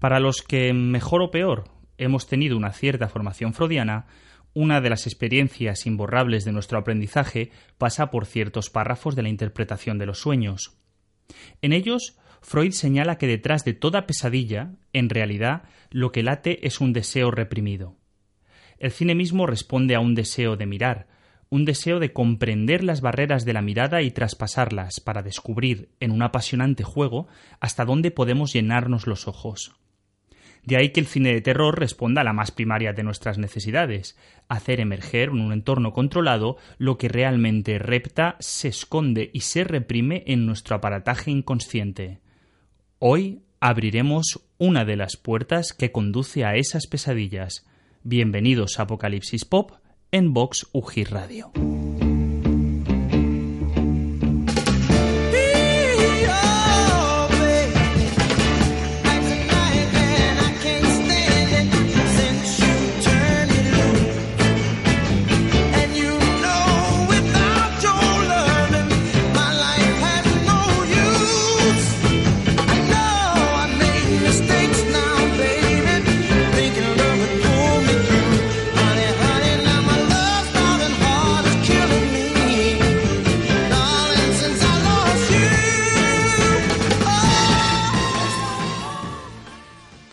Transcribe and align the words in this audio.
Para 0.00 0.18
los 0.18 0.40
que, 0.40 0.72
mejor 0.72 1.22
o 1.22 1.30
peor, 1.30 1.64
hemos 1.98 2.26
tenido 2.26 2.56
una 2.56 2.72
cierta 2.72 3.08
formación 3.08 3.52
freudiana, 3.52 4.06
una 4.54 4.80
de 4.80 4.88
las 4.88 5.06
experiencias 5.06 5.86
imborrables 5.86 6.44
de 6.44 6.52
nuestro 6.52 6.78
aprendizaje 6.78 7.50
pasa 7.76 8.10
por 8.10 8.24
ciertos 8.24 8.70
párrafos 8.70 9.14
de 9.14 9.22
la 9.22 9.28
interpretación 9.28 9.98
de 9.98 10.06
los 10.06 10.18
sueños. 10.18 10.72
En 11.60 11.74
ellos, 11.74 12.18
Freud 12.40 12.72
señala 12.72 13.18
que 13.18 13.26
detrás 13.26 13.64
de 13.64 13.74
toda 13.74 14.06
pesadilla, 14.06 14.72
en 14.94 15.10
realidad, 15.10 15.64
lo 15.90 16.12
que 16.12 16.22
late 16.22 16.66
es 16.66 16.80
un 16.80 16.94
deseo 16.94 17.30
reprimido. 17.30 17.96
El 18.78 18.92
cine 18.92 19.14
mismo 19.14 19.46
responde 19.46 19.94
a 19.94 20.00
un 20.00 20.14
deseo 20.14 20.56
de 20.56 20.64
mirar, 20.64 21.08
un 21.50 21.66
deseo 21.66 22.00
de 22.00 22.14
comprender 22.14 22.82
las 22.82 23.02
barreras 23.02 23.44
de 23.44 23.52
la 23.52 23.60
mirada 23.60 24.00
y 24.00 24.10
traspasarlas 24.10 25.00
para 25.00 25.22
descubrir, 25.22 25.90
en 26.00 26.10
un 26.10 26.22
apasionante 26.22 26.84
juego, 26.84 27.28
hasta 27.60 27.84
dónde 27.84 28.10
podemos 28.10 28.54
llenarnos 28.54 29.06
los 29.06 29.28
ojos. 29.28 29.79
De 30.64 30.76
ahí 30.76 30.90
que 30.90 31.00
el 31.00 31.06
cine 31.06 31.32
de 31.32 31.40
terror 31.40 31.78
responda 31.78 32.20
a 32.20 32.24
la 32.24 32.32
más 32.32 32.50
primaria 32.50 32.92
de 32.92 33.02
nuestras 33.02 33.38
necesidades, 33.38 34.16
hacer 34.48 34.80
emerger 34.80 35.30
en 35.30 35.40
un 35.40 35.52
entorno 35.52 35.92
controlado 35.92 36.56
lo 36.78 36.98
que 36.98 37.08
realmente 37.08 37.78
repta, 37.78 38.36
se 38.40 38.68
esconde 38.68 39.30
y 39.32 39.40
se 39.40 39.64
reprime 39.64 40.22
en 40.26 40.46
nuestro 40.46 40.76
aparataje 40.76 41.30
inconsciente. 41.30 42.20
Hoy 42.98 43.40
abriremos 43.60 44.40
una 44.58 44.84
de 44.84 44.96
las 44.96 45.16
puertas 45.16 45.72
que 45.72 45.92
conduce 45.92 46.44
a 46.44 46.56
esas 46.56 46.86
pesadillas. 46.86 47.66
Bienvenidos 48.02 48.78
a 48.78 48.82
Apocalipsis 48.82 49.44
Pop 49.44 49.72
en 50.12 50.32
Vox 50.32 50.66
UGI 50.72 51.04
Radio. 51.04 51.52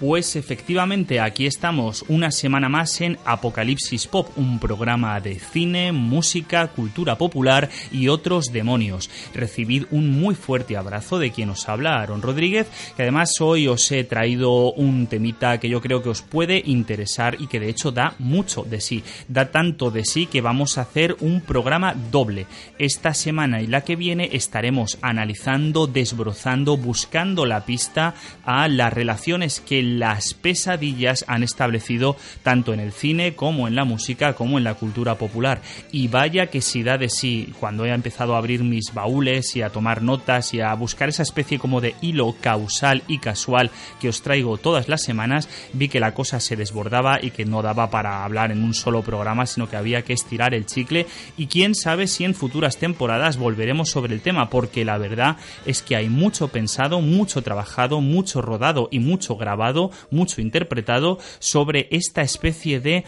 Pues 0.08 0.38
efectivamente, 0.38 1.20
aquí 1.20 1.48
estamos 1.48 2.06
una 2.08 2.32
semana 2.32 2.70
más 2.70 3.02
en 3.02 3.18
Apocalipsis 3.26 4.08
Pop, 4.08 4.30
un 4.38 4.58
programa 4.58 5.20
de 5.20 5.38
cine, 5.38 5.92
música, 5.92 6.70
cultura 6.70 7.18
popular 7.18 7.70
y 7.92 8.08
otros 8.08 8.54
demonios. 8.54 9.10
Recibid 9.34 9.84
un 9.92 10.10
muy 10.10 10.34
fuerte 10.34 10.78
abrazo 10.78 11.20
de 11.20 11.32
quien 11.32 11.50
os 11.50 11.68
habla, 11.68 12.00
Aaron 12.00 12.22
Rodríguez, 12.22 12.68
que 12.96 13.02
además 13.02 13.42
hoy 13.42 13.68
os 13.68 13.92
he 13.92 14.06
traído 14.06 14.72
un 14.72 15.08
temita 15.08 15.60
que 15.60 15.68
yo 15.68 15.82
creo 15.82 16.02
que 16.02 16.08
os 16.08 16.22
puede 16.22 16.64
interesar 16.66 17.36
y 17.42 17.48
que 17.48 17.60
de 17.60 17.68
hecho 17.68 17.92
da 17.92 18.14
mucho 18.18 18.64
de 18.64 18.80
sí. 18.80 19.04
Da 19.28 19.52
tanto 19.52 19.92
de 19.92 20.06
sí 20.06 20.26
que 20.26 20.40
vamos 20.40 20.78
a 20.78 20.84
hacer 20.84 21.18
un 21.20 21.42
programa 21.42 21.94
doble. 21.94 22.48
Esta 22.80 23.14
semana 23.14 23.62
y 23.62 23.68
la 23.68 23.82
que 23.82 23.98
viene 23.98 24.30
estaremos 24.32 25.00
analizando, 25.02 25.86
desbrozando, 25.86 26.78
buscando 26.78 27.46
la 27.46 27.66
pista 27.66 28.14
a 28.46 28.70
las 28.70 28.94
relaciones 28.94 29.60
que 29.60 29.97
las 30.00 30.34
pesadillas 30.34 31.26
han 31.28 31.44
establecido 31.44 32.16
tanto 32.44 32.74
en 32.74 32.80
el 32.80 32.92
cine 32.92 33.36
como 33.36 33.68
en 33.68 33.76
la 33.76 33.86
música 33.86 34.34
como 34.34 34.58
en 34.58 34.64
la 34.64 34.76
cultura 34.76 35.16
popular. 35.16 35.62
Y 35.92 36.08
vaya 36.08 36.48
que 36.48 36.62
si 36.62 36.84
da 36.84 36.98
de 36.98 37.10
sí, 37.10 37.54
cuando 37.60 37.86
he 37.86 37.90
empezado 37.90 38.36
a 38.36 38.38
abrir 38.38 38.64
mis 38.64 38.94
baúles 38.94 39.56
y 39.56 39.62
a 39.62 39.70
tomar 39.70 40.02
notas 40.02 40.54
y 40.54 40.62
a 40.62 40.74
buscar 40.74 41.10
esa 41.10 41.24
especie 41.24 41.60
como 41.60 41.82
de 41.82 41.96
hilo 42.02 42.36
causal 42.40 43.04
y 43.08 43.20
casual 43.20 43.72
que 44.00 44.10
os 44.10 44.22
traigo 44.22 44.58
todas 44.58 44.88
las 44.88 45.04
semanas, 45.04 45.50
vi 45.74 45.90
que 45.90 46.00
la 46.00 46.14
cosa 46.14 46.40
se 46.40 46.56
desbordaba 46.56 47.20
y 47.22 47.32
que 47.32 47.46
no 47.46 47.62
daba 47.62 47.90
para 47.90 48.24
hablar 48.24 48.52
en 48.52 48.64
un 48.64 48.74
solo 48.74 49.02
programa, 49.02 49.46
sino 49.46 49.70
que 49.70 49.76
había 49.76 50.04
que 50.04 50.14
estirar 50.14 50.54
el 50.54 50.66
chicle 50.66 51.06
y 51.38 51.48
quién 51.48 51.76
sabe 51.76 52.08
si 52.08 52.24
en 52.24 52.36
futuras 52.36 52.78
temporadas 52.78 53.38
volveremos 53.38 53.90
sobre 53.90 54.14
el 54.14 54.22
tema, 54.22 54.50
porque 54.50 54.86
la 54.86 54.98
verdad 54.98 55.38
es 55.66 55.82
que 55.82 55.96
hay 55.96 56.10
mucho 56.10 56.50
pensado, 56.50 57.02
mucho 57.02 57.42
trabajado, 57.42 58.02
mucho 58.02 58.42
rodado 58.42 58.88
y 58.92 59.00
mucho 59.00 59.36
grabado 59.38 59.87
mucho 60.12 60.42
interpretado 60.42 61.20
sobre 61.40 61.88
esta 61.92 62.22
especie 62.22 62.80
de 62.80 63.06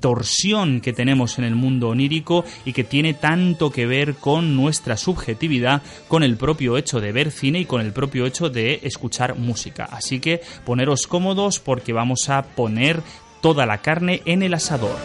torsión 0.00 0.80
que 0.80 0.92
tenemos 0.92 1.38
en 1.38 1.44
el 1.44 1.54
mundo 1.54 1.88
onírico 1.88 2.44
y 2.64 2.72
que 2.72 2.84
tiene 2.84 3.14
tanto 3.14 3.70
que 3.70 3.86
ver 3.86 4.14
con 4.14 4.56
nuestra 4.56 4.96
subjetividad, 4.96 5.82
con 6.08 6.22
el 6.22 6.36
propio 6.36 6.76
hecho 6.76 7.00
de 7.00 7.12
ver 7.12 7.30
cine 7.30 7.60
y 7.60 7.64
con 7.66 7.80
el 7.80 7.92
propio 7.92 8.26
hecho 8.26 8.50
de 8.50 8.80
escuchar 8.82 9.36
música. 9.36 9.84
Así 9.84 10.20
que 10.20 10.40
poneros 10.64 11.06
cómodos 11.06 11.60
porque 11.60 11.92
vamos 11.92 12.28
a 12.28 12.42
poner 12.42 13.02
toda 13.40 13.66
la 13.66 13.78
carne 13.78 14.22
en 14.24 14.42
el 14.42 14.54
asador. 14.54 14.96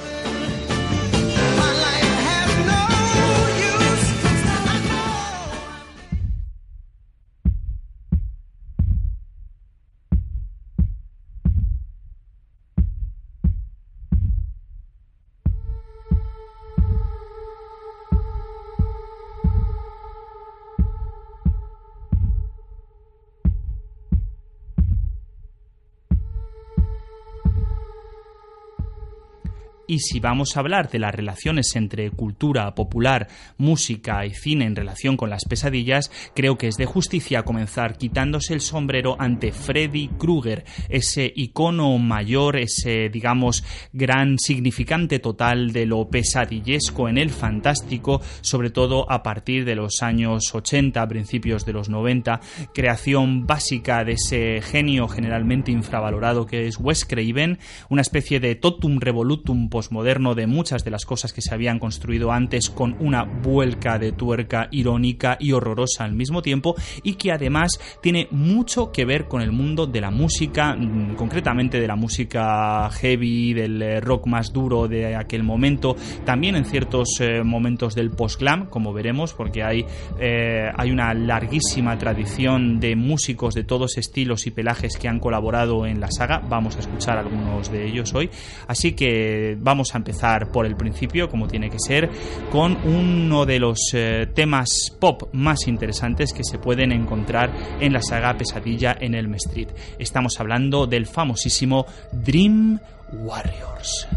Y 29.95 29.99
si 29.99 30.19
vamos 30.19 30.57
a 30.57 30.59
hablar 30.59 30.89
de 30.89 30.99
las 30.99 31.15
relaciones 31.15 31.73
entre 31.77 32.11
cultura 32.11 32.75
popular, 32.75 33.29
música 33.57 34.25
y 34.25 34.31
cine 34.31 34.65
en 34.65 34.75
relación 34.75 35.15
con 35.15 35.29
las 35.29 35.45
pesadillas, 35.45 36.11
creo 36.35 36.57
que 36.57 36.67
es 36.67 36.75
de 36.75 36.85
justicia 36.85 37.43
comenzar 37.43 37.97
quitándose 37.97 38.53
el 38.53 38.59
sombrero 38.59 39.15
ante 39.19 39.53
Freddy 39.53 40.09
Krueger, 40.09 40.65
ese 40.89 41.31
icono 41.33 41.97
mayor, 41.97 42.57
ese, 42.57 43.07
digamos, 43.07 43.63
gran 43.93 44.37
significante 44.37 45.19
total 45.19 45.71
de 45.71 45.85
lo 45.85 46.09
pesadillesco 46.09 47.07
en 47.07 47.17
el 47.17 47.29
fantástico, 47.29 48.19
sobre 48.41 48.71
todo 48.71 49.09
a 49.09 49.23
partir 49.23 49.63
de 49.63 49.75
los 49.75 50.03
años 50.03 50.53
80, 50.53 51.07
principios 51.07 51.65
de 51.65 51.71
los 51.71 51.87
90, 51.87 52.41
creación 52.73 53.47
básica 53.47 54.03
de 54.03 54.11
ese 54.11 54.61
genio 54.61 55.07
generalmente 55.07 55.71
infravalorado 55.71 56.45
que 56.45 56.67
es 56.67 56.81
Wes 56.81 57.05
Craven, 57.05 57.59
una 57.87 58.01
especie 58.01 58.41
de 58.41 58.55
totum 58.55 58.99
revolutum 58.99 59.69
posmoderno 59.85 60.33
de 60.33 60.47
muchas 60.47 60.83
de 60.83 60.89
las 60.89 61.05
cosas 61.05 61.31
que 61.31 61.41
se 61.41 61.53
habían 61.53 61.77
construido 61.77 62.31
antes 62.31 62.71
con 62.71 62.95
una 62.99 63.23
vuelca 63.23 63.99
de 63.99 64.13
tuerca 64.13 64.67
irónica 64.71 65.37
y 65.39 65.51
horrorosa 65.51 66.05
al 66.05 66.13
mismo 66.13 66.41
tiempo 66.41 66.75
y 67.03 67.13
que 67.13 67.31
además 67.31 67.79
tiene 68.01 68.27
mucho 68.31 68.91
que 68.91 69.05
ver 69.05 69.27
con 69.27 69.43
el 69.43 69.51
mundo 69.51 69.85
de 69.85 70.01
la 70.01 70.09
música, 70.09 70.75
mm, 70.75 71.13
concretamente 71.15 71.79
de 71.79 71.87
la 71.87 71.95
música 71.95 72.89
heavy, 72.89 73.53
del 73.53 73.79
eh, 73.79 73.99
rock 73.99 74.25
más 74.25 74.51
duro 74.51 74.87
de 74.87 75.15
aquel 75.15 75.43
momento, 75.43 75.95
también 76.25 76.55
en 76.55 76.65
ciertos 76.65 77.19
eh, 77.19 77.43
momentos 77.43 77.93
del 77.93 78.09
post-glam, 78.09 78.65
como 78.65 78.91
veremos, 78.91 79.33
porque 79.33 79.61
hay, 79.63 79.85
eh, 80.19 80.71
hay 80.75 80.89
una 80.89 81.13
larguísima 81.13 81.95
tradición 81.99 82.79
de 82.79 82.95
músicos 82.95 83.53
de 83.53 83.63
todos 83.63 83.99
estilos 83.99 84.47
y 84.47 84.51
pelajes 84.51 84.97
que 84.97 85.07
han 85.07 85.19
colaborado 85.19 85.85
en 85.85 85.99
la 85.99 86.09
saga, 86.09 86.39
vamos 86.39 86.75
a 86.75 86.79
escuchar 86.79 87.19
algunos 87.19 87.71
de 87.71 87.85
ellos 87.85 88.15
hoy, 88.15 88.31
así 88.67 88.93
que 88.93 89.55
vamos 89.59 89.74
a 89.93 89.97
empezar 89.97 90.51
por 90.51 90.65
el 90.65 90.75
principio, 90.75 91.29
como 91.29 91.47
tiene 91.47 91.69
que 91.69 91.79
ser, 91.79 92.09
con 92.51 92.77
uno 92.85 93.45
de 93.45 93.59
los 93.59 93.79
eh, 93.93 94.27
temas 94.33 94.69
pop 94.99 95.29
más 95.33 95.67
interesantes 95.67 96.33
que 96.33 96.43
se 96.43 96.57
pueden 96.57 96.91
encontrar 96.91 97.51
en 97.79 97.93
la 97.93 98.01
saga 98.01 98.37
Pesadilla 98.37 98.95
en 98.99 99.15
Elm 99.15 99.35
Street. 99.35 99.69
Estamos 99.99 100.39
hablando 100.39 100.87
del 100.87 101.05
famosísimo 101.05 101.85
Dream 102.11 102.79
Warriors. 103.11 104.07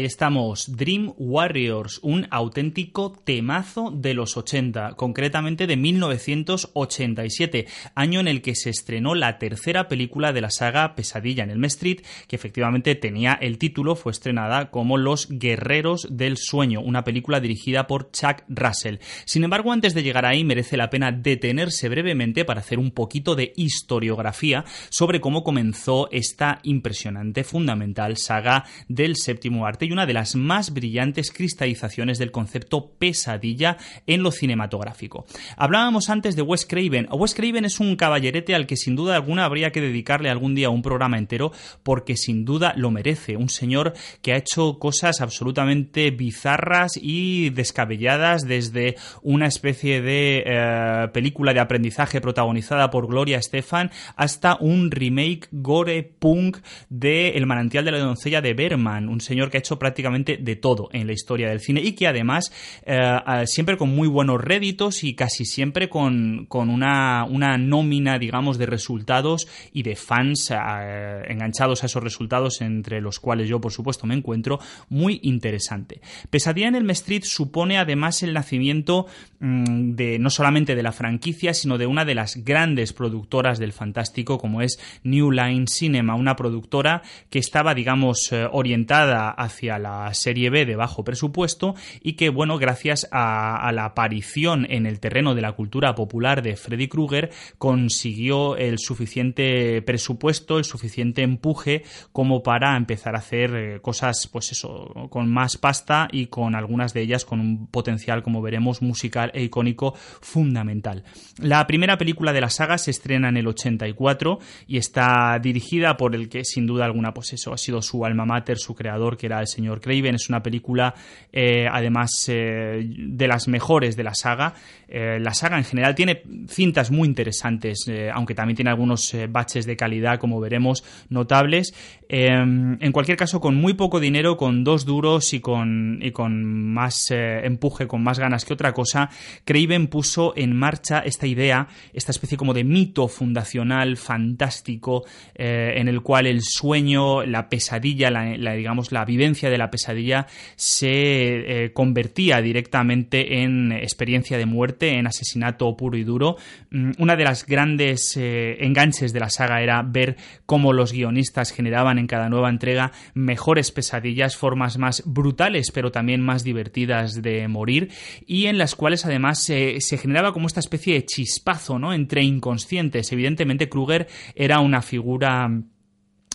Ahí 0.00 0.06
estamos, 0.06 0.78
Dream 0.78 1.12
Warriors, 1.18 2.00
un 2.02 2.26
auténtico 2.30 3.12
temazo 3.12 3.92
de 3.94 4.14
los 4.14 4.38
80, 4.38 4.94
concretamente 4.96 5.66
de 5.66 5.76
1987, 5.76 7.66
año 7.94 8.20
en 8.20 8.26
el 8.26 8.40
que 8.40 8.54
se 8.54 8.70
estrenó 8.70 9.14
la 9.14 9.36
tercera 9.36 9.88
película 9.88 10.32
de 10.32 10.40
la 10.40 10.48
saga 10.48 10.94
Pesadilla 10.94 11.44
en 11.44 11.50
el 11.50 11.62
Street, 11.66 12.00
que 12.28 12.36
efectivamente 12.36 12.94
tenía 12.94 13.34
el 13.34 13.58
título, 13.58 13.94
fue 13.94 14.12
estrenada 14.12 14.70
como 14.70 14.96
Los 14.96 15.28
Guerreros 15.28 16.08
del 16.10 16.38
Sueño, 16.38 16.80
una 16.80 17.04
película 17.04 17.38
dirigida 17.38 17.86
por 17.86 18.10
Chuck 18.10 18.42
Russell. 18.48 19.00
Sin 19.26 19.44
embargo, 19.44 19.70
antes 19.70 19.92
de 19.92 20.02
llegar 20.02 20.24
ahí, 20.24 20.44
merece 20.44 20.78
la 20.78 20.88
pena 20.88 21.12
detenerse 21.12 21.90
brevemente 21.90 22.46
para 22.46 22.60
hacer 22.60 22.78
un 22.78 22.92
poquito 22.92 23.34
de 23.34 23.52
historiografía 23.54 24.64
sobre 24.88 25.20
cómo 25.20 25.44
comenzó 25.44 26.08
esta 26.10 26.60
impresionante, 26.62 27.44
fundamental 27.44 28.16
saga 28.16 28.64
del 28.88 29.16
séptimo 29.16 29.66
y 29.90 29.92
una 29.92 30.06
de 30.06 30.12
las 30.12 30.36
más 30.36 30.72
brillantes 30.72 31.32
cristalizaciones 31.32 32.18
del 32.18 32.30
concepto 32.30 32.92
pesadilla 32.96 33.76
en 34.06 34.22
lo 34.22 34.30
cinematográfico. 34.30 35.26
Hablábamos 35.56 36.10
antes 36.10 36.36
de 36.36 36.42
Wes 36.42 36.64
Craven. 36.64 37.08
Wes 37.10 37.34
Craven 37.34 37.64
es 37.64 37.80
un 37.80 37.96
caballerete 37.96 38.54
al 38.54 38.68
que 38.68 38.76
sin 38.76 38.94
duda 38.94 39.16
alguna 39.16 39.44
habría 39.44 39.72
que 39.72 39.80
dedicarle 39.80 40.30
algún 40.30 40.54
día 40.54 40.70
un 40.70 40.82
programa 40.82 41.18
entero 41.18 41.50
porque 41.82 42.16
sin 42.16 42.44
duda 42.44 42.72
lo 42.76 42.92
merece. 42.92 43.36
Un 43.36 43.48
señor 43.48 43.94
que 44.22 44.32
ha 44.32 44.36
hecho 44.36 44.78
cosas 44.78 45.20
absolutamente 45.20 46.12
bizarras 46.12 46.92
y 46.96 47.50
descabelladas 47.50 48.42
desde 48.46 48.94
una 49.22 49.46
especie 49.46 50.02
de 50.02 50.44
eh, 50.46 51.08
película 51.12 51.52
de 51.52 51.58
aprendizaje 51.58 52.20
protagonizada 52.20 52.90
por 52.90 53.08
Gloria 53.08 53.38
Estefan 53.38 53.90
hasta 54.14 54.56
un 54.60 54.92
remake 54.92 55.48
gore 55.50 56.04
punk 56.04 56.58
de 56.88 57.30
El 57.30 57.46
manantial 57.46 57.84
de 57.84 57.90
la 57.90 57.98
doncella 57.98 58.40
de 58.40 58.54
Berman, 58.54 59.08
un 59.08 59.20
señor 59.20 59.50
que 59.50 59.56
ha 59.56 59.60
hecho 59.60 59.79
prácticamente 59.80 60.36
de 60.36 60.54
todo 60.54 60.88
en 60.92 61.08
la 61.08 61.12
historia 61.12 61.48
del 61.48 61.58
cine 61.58 61.80
y 61.80 61.94
que 61.94 62.06
además 62.06 62.52
eh, 62.86 63.00
siempre 63.46 63.76
con 63.76 63.92
muy 63.92 64.06
buenos 64.06 64.40
réditos 64.40 65.02
y 65.02 65.14
casi 65.14 65.44
siempre 65.44 65.88
con, 65.88 66.46
una, 66.48 67.24
una, 67.24 67.58
nómina, 67.58 68.20
digamos, 68.20 68.58
de 68.58 68.66
resultados 68.66 69.48
y 69.72 69.82
de 69.82 69.96
fans 69.96 70.52
eh, 70.52 71.22
enganchados 71.28 71.82
a 71.82 71.86
esos 71.86 72.02
resultados, 72.02 72.60
entre 72.60 73.00
los 73.00 73.18
cuales 73.18 73.48
yo, 73.48 73.60
por 73.60 73.72
supuesto, 73.72 74.06
me 74.06 74.14
encuentro, 74.14 74.60
muy 74.88 75.18
interesante. 75.24 76.00
Pesadilla 76.30 76.68
en 76.68 76.76
el 76.76 76.90
Street 76.90 77.24
supone 77.24 77.78
además 77.78 78.22
el 78.22 78.34
nacimiento 78.34 79.06
mm, 79.40 79.94
de 79.94 80.18
no 80.18 80.30
solamente 80.30 80.74
de 80.74 80.82
la 80.82 80.92
franquicia, 80.92 81.54
sino 81.54 81.78
de 81.78 81.86
una 81.86 82.04
de 82.04 82.14
las 82.14 82.44
grandes 82.44 82.92
productoras 82.92 83.58
del 83.58 83.72
fantástico, 83.72 84.38
como 84.38 84.62
es 84.62 84.78
New 85.02 85.30
Line 85.30 85.64
Cinema, 85.66 86.14
una 86.14 86.36
productora 86.36 87.02
que 87.30 87.38
estaba, 87.38 87.74
digamos, 87.74 88.30
eh, 88.32 88.46
orientada 88.50 89.30
hacia 89.30 89.69
la 89.78 90.12
serie 90.14 90.50
B 90.50 90.66
de 90.66 90.76
bajo 90.76 91.04
presupuesto 91.04 91.74
y 92.02 92.14
que, 92.14 92.28
bueno, 92.28 92.58
gracias 92.58 93.08
a, 93.10 93.70
la 93.72 93.84
aparición 93.84 94.66
en 94.68 94.86
el 94.86 95.00
terreno 95.00 95.34
de 95.34 95.42
la 95.42 95.52
cultura 95.52 95.94
popular 95.94 96.42
de 96.42 96.56
Freddy 96.56 96.88
Krueger, 96.88 97.30
consiguió 97.58 98.56
el 98.56 98.78
suficiente 98.78 99.82
presupuesto, 99.82 100.58
el 100.58 100.64
suficiente 100.64 101.22
empuje 101.22 101.84
como 102.12 102.42
para 102.42 102.76
empezar 102.76 103.14
a 103.14 103.18
hacer 103.18 103.54
eh, 103.54 103.80
cosas, 103.80 104.28
pues 104.32 104.52
eso, 104.52 105.08
con 105.10 105.30
más 105.30 105.56
pasta 105.56 106.08
y 106.10 106.26
con 106.26 106.54
algunas 106.54 106.94
de 106.94 107.02
ellas 107.02 107.24
con 107.24 107.40
un 107.40 107.66
potencial, 107.66 108.22
como 108.22 108.42
veremos, 108.42 108.82
musical 108.82 109.30
e 109.34 109.42
icónico 109.42 109.94
fundamental. 110.20 111.04
La 111.38 111.66
primera 111.66 111.98
película 111.98 112.32
de 112.32 112.40
la 112.40 112.50
saga 112.50 112.78
se 112.78 112.90
estrena 112.90 113.28
en 113.28 113.36
el 113.36 113.46
84 113.46 114.38
y 114.66 114.78
está 114.78 115.38
dirigida 115.40 115.96
por 115.96 116.14
el 116.14 116.28
que 116.28 116.44
sin 116.44 116.66
duda 116.66 116.84
alguna, 116.84 117.14
pues 117.14 117.32
eso, 117.32 117.52
ha 117.52 117.58
sido 117.58 117.82
su 117.82 118.04
alma 118.04 118.24
mater, 118.24 118.58
su 118.58 118.74
creador, 118.74 119.16
que 119.16 119.26
era 119.26 119.40
el 119.40 119.46
señor 119.50 119.80
Craven. 119.80 120.14
Es 120.14 120.28
una 120.28 120.42
película, 120.42 120.94
eh, 121.32 121.66
además, 121.70 122.10
eh, 122.28 122.86
de 122.86 123.28
las 123.28 123.48
mejores 123.48 123.96
de 123.96 124.04
la 124.04 124.14
saga. 124.14 124.54
Eh, 124.88 125.18
la 125.20 125.34
saga 125.34 125.58
en 125.58 125.64
general 125.64 125.94
tiene 125.94 126.22
cintas 126.48 126.90
muy 126.90 127.06
interesantes, 127.06 127.90
aunque 128.12 128.34
también 128.34 128.56
tiene 128.56 128.70
algunos 128.70 129.14
baches 129.28 129.66
de 129.66 129.76
calidad, 129.76 130.18
como 130.18 130.40
veremos, 130.40 130.84
notables. 131.08 131.72
en 132.08 132.92
cualquier 132.92 133.16
caso, 133.16 133.40
con 133.40 133.54
muy 133.54 133.74
poco 133.74 134.00
dinero, 134.00 134.36
con 134.36 134.64
dos 134.64 134.84
duros 134.84 135.32
y 135.32 135.40
con, 135.40 136.00
y 136.02 136.10
con 136.10 136.44
más 136.72 137.10
empuje, 137.10 137.86
con 137.86 138.02
más 138.02 138.18
ganas 138.18 138.44
que 138.44 138.52
otra 138.52 138.72
cosa, 138.72 139.10
Craven 139.44 139.86
puso 139.86 140.32
en 140.36 140.56
marcha 140.56 141.00
esta 141.00 141.28
idea, 141.28 141.68
esta 141.92 142.10
especie 142.10 142.36
como 142.36 142.52
de 142.52 142.64
mito 142.64 143.06
fundacional 143.06 143.96
fantástico, 143.96 145.04
en 145.34 145.86
el 145.86 146.02
cual 146.02 146.26
el 146.26 146.42
sueño, 146.42 147.24
la 147.24 147.48
pesadilla, 147.48 148.10
la 148.10 148.54
digamos, 148.54 148.90
la 148.90 149.04
vivencia 149.04 149.39
de 149.48 149.58
la 149.58 149.70
pesadilla 149.70 150.26
se 150.56 151.64
eh, 151.64 151.72
convertía 151.72 152.42
directamente 152.42 153.42
en 153.42 153.72
experiencia 153.72 154.36
de 154.36 154.46
muerte, 154.46 154.98
en 154.98 155.06
asesinato 155.06 155.76
puro 155.76 155.96
y 155.96 156.04
duro. 156.04 156.36
Mm, 156.70 156.90
una 156.98 157.16
de 157.16 157.24
las 157.24 157.46
grandes 157.46 158.16
eh, 158.16 158.58
enganches 158.60 159.12
de 159.12 159.20
la 159.20 159.30
saga 159.30 159.62
era 159.62 159.82
ver 159.82 160.16
cómo 160.44 160.72
los 160.72 160.92
guionistas 160.92 161.52
generaban 161.52 161.98
en 161.98 162.06
cada 162.06 162.28
nueva 162.28 162.50
entrega 162.50 162.92
mejores 163.14 163.70
pesadillas, 163.70 164.36
formas 164.36 164.76
más 164.76 165.02
brutales 165.06 165.70
pero 165.72 165.92
también 165.92 166.20
más 166.20 166.44
divertidas 166.44 167.22
de 167.22 167.46
morir 167.48 167.90
y 168.26 168.46
en 168.46 168.58
las 168.58 168.74
cuales 168.74 169.06
además 169.06 169.42
se 169.44 169.98
generaba 169.98 170.32
como 170.32 170.46
esta 170.46 170.60
especie 170.60 170.94
de 170.94 171.04
chispazo 171.04 171.78
¿no? 171.78 171.92
entre 171.92 172.22
inconscientes. 172.22 173.12
Evidentemente 173.12 173.68
Kruger 173.68 174.08
era 174.34 174.60
una 174.60 174.82
figura 174.82 175.48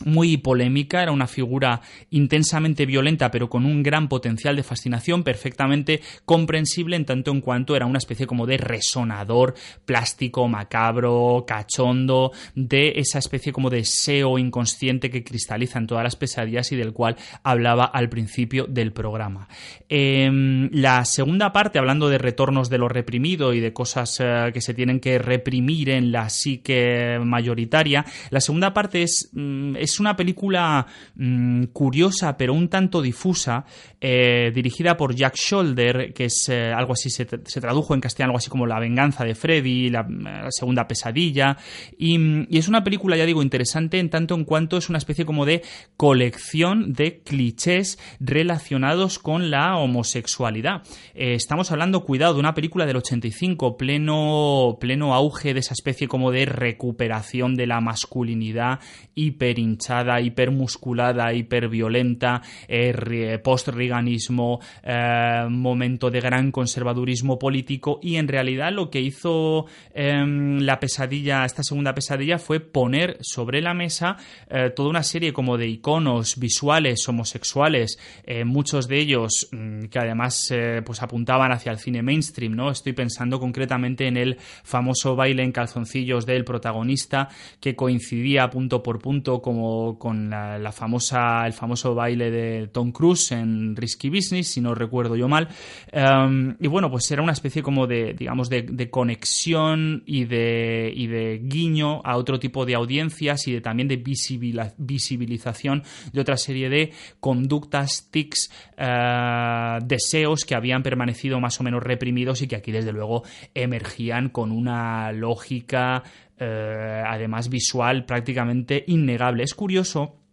muy 0.03 0.37
polémica, 0.37 1.01
era 1.01 1.11
una 1.11 1.27
figura 1.27 1.81
intensamente 2.09 2.85
violenta 2.85 3.31
pero 3.31 3.49
con 3.49 3.65
un 3.65 3.81
gran 3.81 4.09
potencial 4.09 4.55
de 4.55 4.63
fascinación, 4.63 5.23
perfectamente 5.23 6.01
comprensible 6.25 6.95
en 6.95 7.05
tanto 7.05 7.31
en 7.31 7.41
cuanto 7.41 7.75
era 7.75 7.85
una 7.85 7.97
especie 7.97 8.27
como 8.27 8.45
de 8.45 8.57
resonador 8.57 9.55
plástico, 9.85 10.47
macabro, 10.47 11.45
cachondo, 11.47 12.31
de 12.55 12.93
esa 12.97 13.19
especie 13.19 13.53
como 13.53 13.69
de 13.69 13.75
deseo 13.85 14.39
inconsciente 14.39 15.09
que 15.09 15.23
cristaliza 15.23 15.79
en 15.79 15.87
todas 15.87 16.03
las 16.03 16.15
pesadillas 16.15 16.71
y 16.71 16.75
del 16.75 16.91
cual 16.91 17.15
hablaba 17.43 17.85
al 17.85 18.09
principio 18.09 18.65
del 18.67 18.91
programa. 18.91 19.47
Em, 19.87 20.69
la 20.71 21.05
segunda 21.05 21.53
parte, 21.53 21.77
hablando 21.77 22.09
de 22.09 22.17
retornos 22.17 22.69
de 22.69 22.79
lo 22.79 22.89
reprimido 22.89 23.53
y 23.53 23.59
de 23.59 23.73
cosas 23.73 24.17
eh, 24.19 24.51
que 24.53 24.61
se 24.61 24.73
tienen 24.73 24.99
que 24.99 25.19
reprimir 25.19 25.89
en 25.89 26.11
la 26.11 26.29
psique 26.29 27.19
mayoritaria, 27.23 28.05
la 28.31 28.41
segunda 28.41 28.73
parte 28.73 29.03
es 29.03 29.29
mm, 29.33 29.75
es 29.86 30.00
una 30.00 30.15
película 30.15 30.86
mm, 31.15 31.65
curiosa 31.65 32.36
pero 32.38 32.54
un 32.54 32.70
tanto 32.70 33.01
difusa, 33.01 33.65
eh, 34.00 34.51
dirigida 34.54 34.98
por 34.98 35.15
Jack 35.15 35.36
Shoulder, 35.36 36.13
que 36.13 36.25
es 36.25 36.48
eh, 36.50 36.72
algo 36.72 36.94
así, 36.94 37.10
se, 37.10 37.25
tradujo 37.25 37.94
en 37.94 38.01
castellano 38.01 38.32
algo 38.32 38.38
así 38.38 38.50
como 38.50 38.65
La 38.68 38.80
venganza 38.80 39.24
de 39.24 39.36
Freddy, 39.36 39.89
la, 39.89 40.06
segunda 40.50 40.88
pesadilla, 40.88 41.58
y, 41.98 42.58
es 42.58 42.68
una 42.68 42.84
película, 42.84 43.18
ya 43.18 43.25
digo, 43.25 43.42
interesante 43.42 44.00
en 44.00 44.10
tanto 44.10 44.36
en 44.36 44.46
cuanto 44.46 44.77
es 44.77 44.89
una 44.89 44.98
especie 44.98 45.25
como 45.25 45.46
de 45.46 45.62
colección 45.98 46.94
de 46.94 47.20
clichés 47.20 48.00
relacionados 48.20 49.20
con 49.20 49.50
la 49.50 49.77
homosexualidad. 49.77 50.84
Eh, 51.13 51.36
estamos 51.36 51.72
hablando, 51.72 52.04
cuidado, 52.04 52.34
de 52.34 52.39
una 52.39 52.54
película 52.54 52.86
del 52.86 52.98
85, 52.98 53.77
pleno, 53.77 54.77
pleno 54.80 55.13
auge 55.13 55.54
de 55.54 55.60
esa 55.60 55.74
especie 55.74 56.08
como 56.08 56.32
de 56.32 56.46
recuperación 56.46 57.56
de 57.56 57.68
la 57.68 57.82
masculinidad 57.82 58.80
hiper 59.13 59.60
hinchada, 59.75 60.22
hipermusculada, 60.22 61.34
hiperviolenta, 61.34 62.41
eh, 62.67 63.39
post-riganismo, 63.44 64.60
eh, 64.84 65.46
momento 65.50 66.10
de 66.10 66.22
gran 66.22 66.51
conservadurismo 66.51 67.38
político 67.38 68.00
y 68.01 68.15
en 68.15 68.27
realidad 68.27 68.72
lo 68.72 68.89
que 68.89 69.01
hizo 69.01 69.65
em, 69.94 70.60
la 70.60 70.79
pesadilla, 70.79 71.46
esta 71.46 71.63
segunda 71.63 71.94
pesadilla 71.94 72.39
fue 72.39 72.62
poner 72.62 73.17
sobre 73.22 73.62
la 73.62 73.74
mesa 73.74 74.17
eh, 74.50 74.72
toda 74.74 74.89
una 74.89 75.03
serie 75.03 75.34
como 75.34 75.58
de 75.58 75.67
iconos 75.67 76.39
visuales 76.39 77.08
homosexuales, 77.08 78.00
muchos 78.46 78.88
de 78.88 79.00
ellos 79.00 79.50
mm, 79.51 79.86
que 79.86 80.00
además 80.00 80.53
pues 80.86 81.01
apuntaban 81.01 81.51
hacia 81.51 81.72
el 81.72 81.79
cine 81.79 82.01
mainstream, 82.01 82.53
¿no? 82.55 82.72
Estoy 82.72 82.94
pensando 82.94 83.39
concretamente 83.39 84.08
en 84.08 84.17
el 84.17 84.38
famoso 84.63 85.15
baile 85.15 85.44
en 85.44 85.51
calzoncillos 85.51 86.25
del 86.25 86.46
protagonista 86.46 87.29
que 87.60 87.75
coincidía 87.75 88.50
punto 88.50 88.82
por 88.82 89.00
punto 89.00 89.41
como 89.41 89.64
con 90.00 90.29
la, 90.29 90.72
famosa, 90.72 91.45
el 91.45 91.53
famoso 91.53 91.95
baile 91.95 92.31
de 92.31 92.67
Tom 92.67 92.91
Cruise 92.91 93.31
en 93.31 93.75
Risky 93.75 94.10
Business, 94.10 94.48
si 94.48 94.62
no 94.62 94.75
recuerdo 94.75 95.15
yo 95.15 95.27
mal. 95.27 95.48
Em, 95.91 96.55
y 96.60 96.67
bueno, 96.67 96.89
pues 96.89 97.10
era 97.12 97.22
una 97.22 97.34
especie 97.34 97.62
como 97.62 97.88
de, 97.88 98.13
digamos, 98.13 98.50
de, 98.50 98.89
conexión 98.89 100.03
y 100.05 100.25
de, 100.25 100.91
y 100.95 101.07
de 101.07 101.41
guiño 101.43 102.01
a 102.03 102.17
otro 102.17 102.39
tipo 102.39 102.65
de 102.65 102.75
audiencias 102.75 103.48
y 103.48 103.53
de 103.53 103.62
también 103.62 103.88
de 103.88 103.98
visibilización 103.98 105.84
de 106.13 106.22
otra 106.22 106.38
serie 106.38 106.69
de 106.69 106.91
conductas, 107.19 108.10
tics, 108.12 108.51
eh, 108.77 109.79
deseos 109.84 110.45
que 110.45 110.55
habían 110.55 110.84
permanecido 110.84 111.39
más 111.39 111.60
o 111.60 111.63
menos 111.63 111.84
reprimidos 111.84 112.41
y 112.41 112.48
que 112.48 112.55
aquí 112.55 112.72
desde 112.72 112.91
luego 112.91 113.24
emergían 113.53 114.29
con 114.29 114.51
una 114.51 115.12
lógica 115.12 116.03
eh, 116.39 117.04
además 117.06 117.50
visual 117.50 118.06
prácticamente 118.06 118.84
innegable. 118.88 119.44
Es 119.44 119.54
curioso 119.54 120.25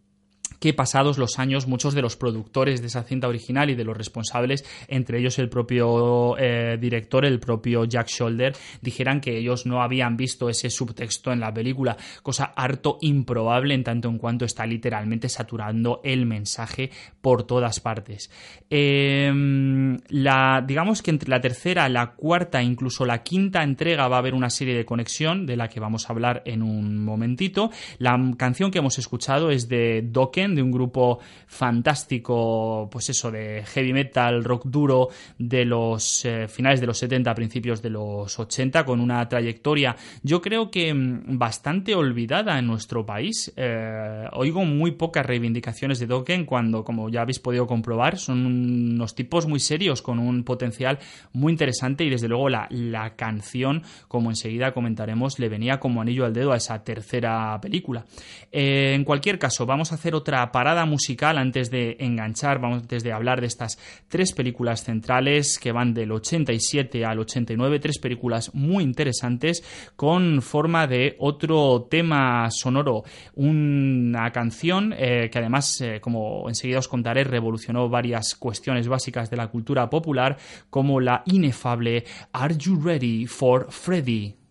que 0.63 0.73
pasados 0.73 1.19
los 1.19 1.41
años 1.41 1.67
muchos 1.67 1.93
de 1.93 2.03
los 2.03 2.17
productores 2.17 2.81
de 2.81 2.87
esa 2.87 3.03
cinta 3.03 3.27
original 3.27 3.69
y 3.69 3.75
de 3.75 3.83
los 3.83 3.97
responsables, 3.97 4.65
entre 4.87 5.19
ellos 5.19 5.41
el 5.41 5.49
propio 5.49 6.39
eh, 6.39 6.79
director, 6.81 7.25
el 7.25 7.41
propio 7.41 7.85
Jack 7.85 8.07
Shoulder, 8.07 8.55
dijeran 8.81 9.21
que 9.21 9.37
ellos 9.37 9.67
no 9.67 9.83
habían 9.83 10.17
visto 10.17 10.49
ese 10.49 10.71
subtexto 10.71 11.33
en 11.33 11.41
la 11.41 11.53
película, 11.53 11.97
cosa 12.23 12.53
harto 12.55 12.99
improbable 13.01 13.75
en 13.75 13.83
tanto 13.83 14.09
en 14.09 14.19
cuanto 14.19 14.45
está 14.45 14.65
literalmente 14.65 15.29
saturando 15.29 16.01
el 16.05 16.27
mensaje 16.27 16.93
por 17.21 17.43
todas 17.43 17.81
partes. 17.81 18.31
Em, 18.71 19.99
la, 20.11 20.63
digamos 20.65 21.03
que 21.03 21.11
entre 21.11 21.29
la 21.29 21.41
tercera, 21.41 21.89
la 21.89 22.13
cuarta, 22.13 22.63
incluso 22.63 23.05
la 23.05 23.25
quinta 23.25 23.65
entrega 23.65 24.07
va 24.07 24.15
a 24.15 24.19
haber 24.21 24.35
una 24.35 24.49
serie 24.49 24.77
de 24.77 24.85
conexión 24.85 25.45
de 25.45 25.57
la 25.57 25.67
que 25.67 25.81
vamos 25.81 26.09
a 26.09 26.13
hablar 26.13 26.43
en 26.47 26.63
un 26.63 27.05
momentito. 27.05 27.73
La 27.99 28.17
canción 28.37 28.71
que 28.71 28.79
hemos 28.79 29.01
escuchado 29.01 29.51
es 29.51 29.69
de 29.69 30.03
Dokken, 30.03 30.52
de 30.55 30.63
un 30.63 30.71
grupo 30.71 31.19
fantástico, 31.47 32.89
pues 32.91 33.11
eso, 33.11 33.31
de 33.31 33.65
heavy 33.67 33.93
metal, 33.93 34.45
rock 34.45 34.67
duro 34.67 35.09
de 35.39 35.65
los 35.65 36.25
eh, 36.25 36.49
finales 36.49 36.81
de 36.81 36.87
los 36.87 36.99
70, 36.99 37.35
principios 37.35 37.83
de 37.83 37.91
los 37.91 38.39
80, 38.39 38.85
con 38.85 39.01
una 39.01 39.29
trayectoria, 39.29 39.97
yo 40.23 40.41
creo 40.41 40.71
que 40.71 40.93
mm, 40.93 41.39
bastante 41.39 41.95
olvidada 41.95 42.59
en 42.59 42.67
nuestro 42.67 43.05
país. 43.05 43.53
Eh, 43.57 44.25
oigo 44.33 44.65
muy 44.65 44.93
pocas 44.93 45.25
reivindicaciones 45.25 45.99
de 45.99 46.07
Dokken 46.07 46.45
cuando, 46.45 46.85
como 46.85 47.09
ya 47.09 47.23
habéis 47.23 47.39
podido 47.39 47.67
comprobar, 47.67 48.19
son 48.19 48.47
unos 48.47 49.15
tipos 49.15 49.47
muy 49.47 49.61
serios 49.61 50.03
con 50.03 50.19
un 50.19 50.45
potencial 50.45 50.99
muy 51.33 51.53
interesante 51.53 52.05
y 52.05 52.11
desde 52.11 52.29
luego 52.29 52.49
la, 52.49 52.67
la 52.71 53.15
canción, 53.17 53.83
como 54.09 54.31
enseguida 54.31 54.73
comentaremos, 54.73 55.39
le 55.39 55.49
venía 55.49 55.81
como 55.81 56.01
anillo 56.01 56.25
al 56.25 56.33
dedo 56.33 56.53
a 56.53 56.57
esa 56.57 56.83
tercera 56.85 57.59
película. 57.61 58.05
Eh, 58.51 58.93
en 58.95 59.05
cualquier 59.05 59.39
caso, 59.39 59.67
vamos 59.67 59.93
a 59.93 59.97
hacer 59.97 60.15
otra 60.15 60.42
parada 60.51 60.87
musical 60.87 61.39
antes 61.39 61.71
de 61.71 61.97
enganchar, 62.01 62.61
vamos 62.61 62.83
antes 62.83 63.05
de 63.05 63.13
hablar 63.13 63.41
de 63.41 63.47
estas 63.47 63.79
tres 64.09 64.33
películas 64.33 64.83
centrales 64.83 65.59
que 65.59 65.73
van 65.73 65.95
del 65.95 66.11
87 66.11 67.05
al 67.05 67.21
89, 67.21 67.79
tres 67.79 67.99
películas 67.99 68.55
muy 68.55 68.83
interesantes 68.83 69.63
con 69.95 70.43
forma 70.43 70.87
de 70.87 71.17
otro 71.19 71.87
tema 71.91 72.51
sonoro, 72.51 73.05
una 73.35 74.31
canción 74.33 74.95
eh, 74.97 75.29
que 75.31 75.39
además, 75.39 75.81
eh, 75.81 76.01
como 76.01 76.49
enseguida 76.49 76.79
os 76.79 76.89
contaré, 76.89 77.25
revolucionó 77.25 77.89
varias 77.89 78.35
cuestiones 78.35 78.89
básicas 78.89 79.31
de 79.31 79.37
la 79.37 79.49
cultura 79.49 79.89
popular, 79.89 80.37
como 80.71 81.01
la 81.01 81.23
inefable 81.27 82.05
Are 82.33 82.57
You 82.57 82.81
Ready 82.83 83.27
for 83.27 83.71
Freddy? 83.71 84.42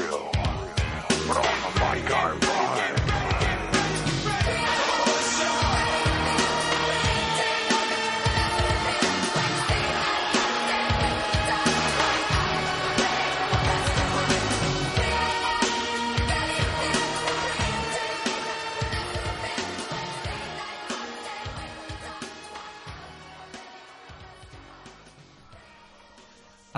real. 0.00 0.30
But 1.28 1.59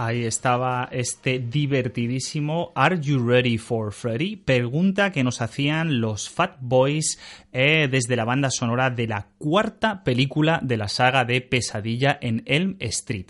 Ahí 0.04 0.24
estaba 0.24 0.88
este 0.90 1.38
divertidísimo 1.38 2.72
Are 2.74 2.98
You 3.00 3.24
Ready 3.24 3.56
for 3.56 3.92
Freddy? 3.92 4.34
Pregunta 4.34 5.12
que 5.12 5.22
nos 5.22 5.40
hacían 5.40 6.00
los 6.00 6.28
Fat 6.28 6.56
Boys 6.58 7.20
eh, 7.52 7.86
desde 7.88 8.16
la 8.16 8.24
banda 8.24 8.50
sonora 8.50 8.90
de 8.90 9.06
la 9.06 9.28
cuarta 9.38 10.02
película 10.02 10.58
de 10.60 10.76
la 10.76 10.88
saga 10.88 11.24
de 11.24 11.40
Pesadilla 11.40 12.18
en 12.20 12.42
Elm 12.46 12.74
Street 12.80 13.28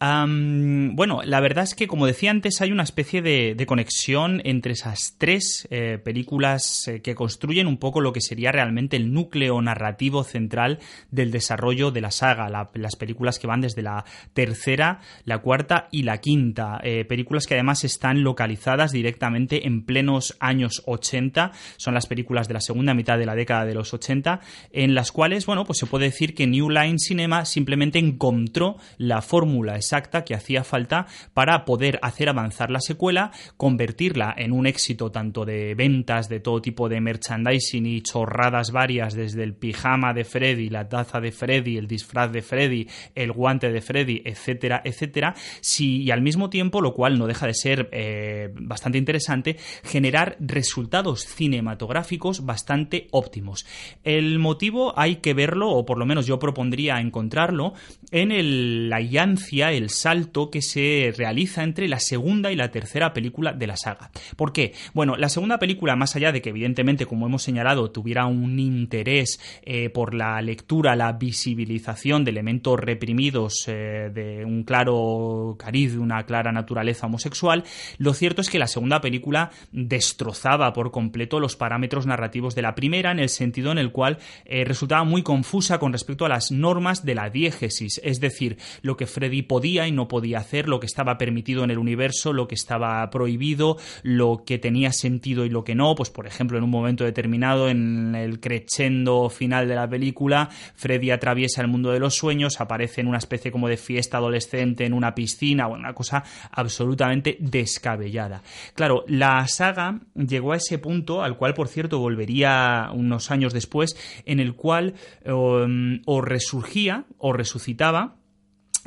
bueno, 0.00 1.22
la 1.24 1.40
verdad 1.40 1.64
es 1.64 1.74
que, 1.74 1.88
como 1.88 2.06
decía 2.06 2.30
antes, 2.30 2.60
hay 2.60 2.70
una 2.70 2.84
especie 2.84 3.20
de, 3.22 3.66
conexión 3.66 4.40
entre 4.44 4.72
esas 4.72 5.16
tres 5.18 5.66
eh, 5.70 5.98
películas 6.02 6.88
eh, 6.88 7.02
que 7.02 7.14
construyen 7.14 7.66
un 7.66 7.76
poco 7.78 8.00
lo 8.00 8.12
que 8.12 8.20
sería 8.20 8.52
realmente 8.52 8.96
el 8.96 9.12
núcleo 9.12 9.60
narrativo 9.60 10.24
central 10.24 10.78
del 11.10 11.30
desarrollo 11.30 11.90
de 11.90 12.00
la 12.00 12.10
saga. 12.10 12.48
las 12.48 12.96
películas 12.96 13.38
que 13.38 13.46
van 13.46 13.60
desde 13.60 13.82
la 13.82 14.04
tercera, 14.32 15.00
la 15.24 15.38
cuarta 15.38 15.88
y 15.90 16.02
la 16.08 16.18
quinta. 16.22 16.80
Eh, 16.82 17.04
películas 17.04 17.46
que 17.46 17.52
además 17.52 17.84
están 17.84 18.22
localizadas 18.22 18.92
directamente 18.92 19.66
en 19.66 19.84
plenos 19.84 20.38
años 20.40 20.82
80. 20.86 21.52
Son 21.76 21.92
las 21.92 22.06
películas 22.06 22.48
de 22.48 22.54
la 22.54 22.62
segunda 22.62 22.94
mitad 22.94 23.18
de 23.18 23.26
la 23.26 23.34
década 23.34 23.66
de 23.66 23.74
los 23.74 23.92
80, 23.92 24.40
en 24.72 24.94
las 24.94 25.12
cuales, 25.12 25.44
bueno, 25.44 25.66
pues 25.66 25.78
se 25.78 25.84
puede 25.84 26.06
decir 26.06 26.34
que 26.34 26.46
New 26.46 26.70
Line 26.70 26.98
Cinema 26.98 27.44
simplemente 27.44 27.98
encontró 27.98 28.76
la 28.96 29.20
fórmula 29.20 29.76
exacta 29.76 30.24
que 30.24 30.34
hacía 30.34 30.64
falta 30.64 31.04
para 31.34 31.66
poder 31.66 31.98
hacer 32.00 32.30
avanzar 32.30 32.70
la 32.70 32.80
secuela, 32.80 33.30
convertirla 33.58 34.34
en 34.34 34.52
un 34.52 34.66
éxito 34.66 35.10
tanto 35.10 35.44
de 35.44 35.74
ventas, 35.74 36.30
de 36.30 36.40
todo 36.40 36.62
tipo 36.62 36.88
de 36.88 37.02
merchandising 37.02 37.84
y 37.84 38.00
chorradas 38.00 38.70
varias, 38.70 39.12
desde 39.12 39.42
el 39.42 39.52
pijama 39.54 40.14
de 40.14 40.24
Freddy, 40.24 40.70
la 40.70 40.88
taza 40.88 41.20
de 41.20 41.32
Freddy, 41.32 41.76
el 41.76 41.86
disfraz 41.86 42.32
de 42.32 42.40
Freddy, 42.40 42.88
el 43.14 43.32
guante 43.32 43.70
de 43.70 43.82
Freddy, 43.82 44.22
etcétera, 44.24 44.80
etcétera, 44.82 45.34
si, 45.60 45.97
y 46.02 46.10
al 46.10 46.22
mismo 46.22 46.50
tiempo, 46.50 46.80
lo 46.80 46.94
cual 46.94 47.18
no 47.18 47.26
deja 47.26 47.46
de 47.46 47.54
ser 47.54 47.88
eh, 47.92 48.50
bastante 48.54 48.98
interesante, 48.98 49.56
generar 49.84 50.36
resultados 50.40 51.24
cinematográficos 51.24 52.44
bastante 52.44 53.08
óptimos. 53.10 53.66
El 54.04 54.38
motivo 54.38 54.98
hay 54.98 55.16
que 55.16 55.34
verlo, 55.34 55.70
o 55.70 55.84
por 55.84 55.98
lo 55.98 56.06
menos 56.06 56.26
yo 56.26 56.38
propondría 56.38 57.00
encontrarlo, 57.00 57.74
en 58.10 58.88
la 58.88 59.00
yancia, 59.00 59.72
el 59.72 59.90
salto 59.90 60.50
que 60.50 60.62
se 60.62 61.12
realiza 61.16 61.62
entre 61.62 61.88
la 61.88 62.00
segunda 62.00 62.52
y 62.52 62.56
la 62.56 62.70
tercera 62.70 63.12
película 63.12 63.52
de 63.52 63.66
la 63.66 63.76
saga. 63.76 64.10
¿Por 64.36 64.52
qué? 64.52 64.72
Bueno, 64.94 65.16
la 65.16 65.28
segunda 65.28 65.58
película, 65.58 65.96
más 65.96 66.16
allá 66.16 66.32
de 66.32 66.42
que 66.42 66.50
evidentemente, 66.50 67.06
como 67.06 67.26
hemos 67.26 67.42
señalado, 67.42 67.90
tuviera 67.90 68.26
un 68.26 68.58
interés 68.58 69.40
eh, 69.62 69.90
por 69.90 70.14
la 70.14 70.40
lectura, 70.42 70.96
la 70.96 71.12
visibilización 71.12 72.24
de 72.24 72.30
elementos 72.30 72.78
reprimidos 72.78 73.64
eh, 73.66 74.10
de 74.12 74.44
un 74.44 74.64
claro 74.64 75.56
cariz, 75.58 75.87
de 75.92 75.98
una 75.98 76.24
clara 76.24 76.52
naturaleza 76.52 77.06
homosexual, 77.06 77.64
lo 77.98 78.14
cierto 78.14 78.40
es 78.40 78.50
que 78.50 78.58
la 78.58 78.66
segunda 78.66 79.00
película 79.00 79.50
destrozaba 79.72 80.72
por 80.72 80.90
completo 80.90 81.40
los 81.40 81.56
parámetros 81.56 82.06
narrativos 82.06 82.54
de 82.54 82.62
la 82.62 82.74
primera 82.74 83.10
en 83.10 83.18
el 83.18 83.28
sentido 83.28 83.72
en 83.72 83.78
el 83.78 83.92
cual 83.92 84.18
eh, 84.44 84.64
resultaba 84.64 85.04
muy 85.04 85.22
confusa 85.22 85.78
con 85.78 85.92
respecto 85.92 86.24
a 86.24 86.28
las 86.28 86.50
normas 86.50 87.04
de 87.04 87.14
la 87.14 87.30
diégesis, 87.30 88.00
es 88.04 88.20
decir, 88.20 88.58
lo 88.82 88.96
que 88.96 89.06
Freddy 89.06 89.42
podía 89.42 89.86
y 89.86 89.92
no 89.92 90.08
podía 90.08 90.38
hacer, 90.38 90.68
lo 90.68 90.80
que 90.80 90.86
estaba 90.86 91.18
permitido 91.18 91.64
en 91.64 91.70
el 91.70 91.78
universo, 91.78 92.32
lo 92.32 92.48
que 92.48 92.54
estaba 92.54 93.08
prohibido, 93.10 93.76
lo 94.02 94.44
que 94.44 94.58
tenía 94.58 94.92
sentido 94.92 95.44
y 95.44 95.50
lo 95.50 95.64
que 95.64 95.74
no. 95.74 95.94
Pues, 95.94 96.10
por 96.10 96.26
ejemplo, 96.26 96.58
en 96.58 96.64
un 96.64 96.70
momento 96.70 97.04
determinado, 97.04 97.68
en 97.68 98.14
el 98.14 98.40
crescendo 98.40 99.30
final 99.30 99.68
de 99.68 99.74
la 99.74 99.88
película, 99.88 100.48
Freddy 100.74 101.10
atraviesa 101.10 101.62
el 101.62 101.68
mundo 101.68 101.90
de 101.90 102.00
los 102.00 102.14
sueños, 102.14 102.60
aparece 102.60 103.00
en 103.00 103.08
una 103.08 103.18
especie 103.18 103.50
como 103.50 103.68
de 103.68 103.76
fiesta 103.76 104.18
adolescente 104.18 104.84
en 104.84 104.92
una 104.92 105.14
piscina, 105.14 105.66
una 105.78 105.94
cosa 105.94 106.22
absolutamente 106.50 107.36
descabellada. 107.40 108.42
Claro, 108.74 109.04
la 109.08 109.46
saga 109.46 110.00
llegó 110.14 110.52
a 110.52 110.56
ese 110.56 110.78
punto, 110.78 111.22
al 111.22 111.36
cual, 111.36 111.54
por 111.54 111.68
cierto, 111.68 111.98
volvería 111.98 112.90
unos 112.92 113.30
años 113.30 113.52
después, 113.52 113.96
en 114.24 114.40
el 114.40 114.54
cual 114.54 114.94
um, 115.24 116.00
o 116.06 116.20
resurgía 116.20 117.04
o 117.18 117.32
resucitaba 117.32 118.18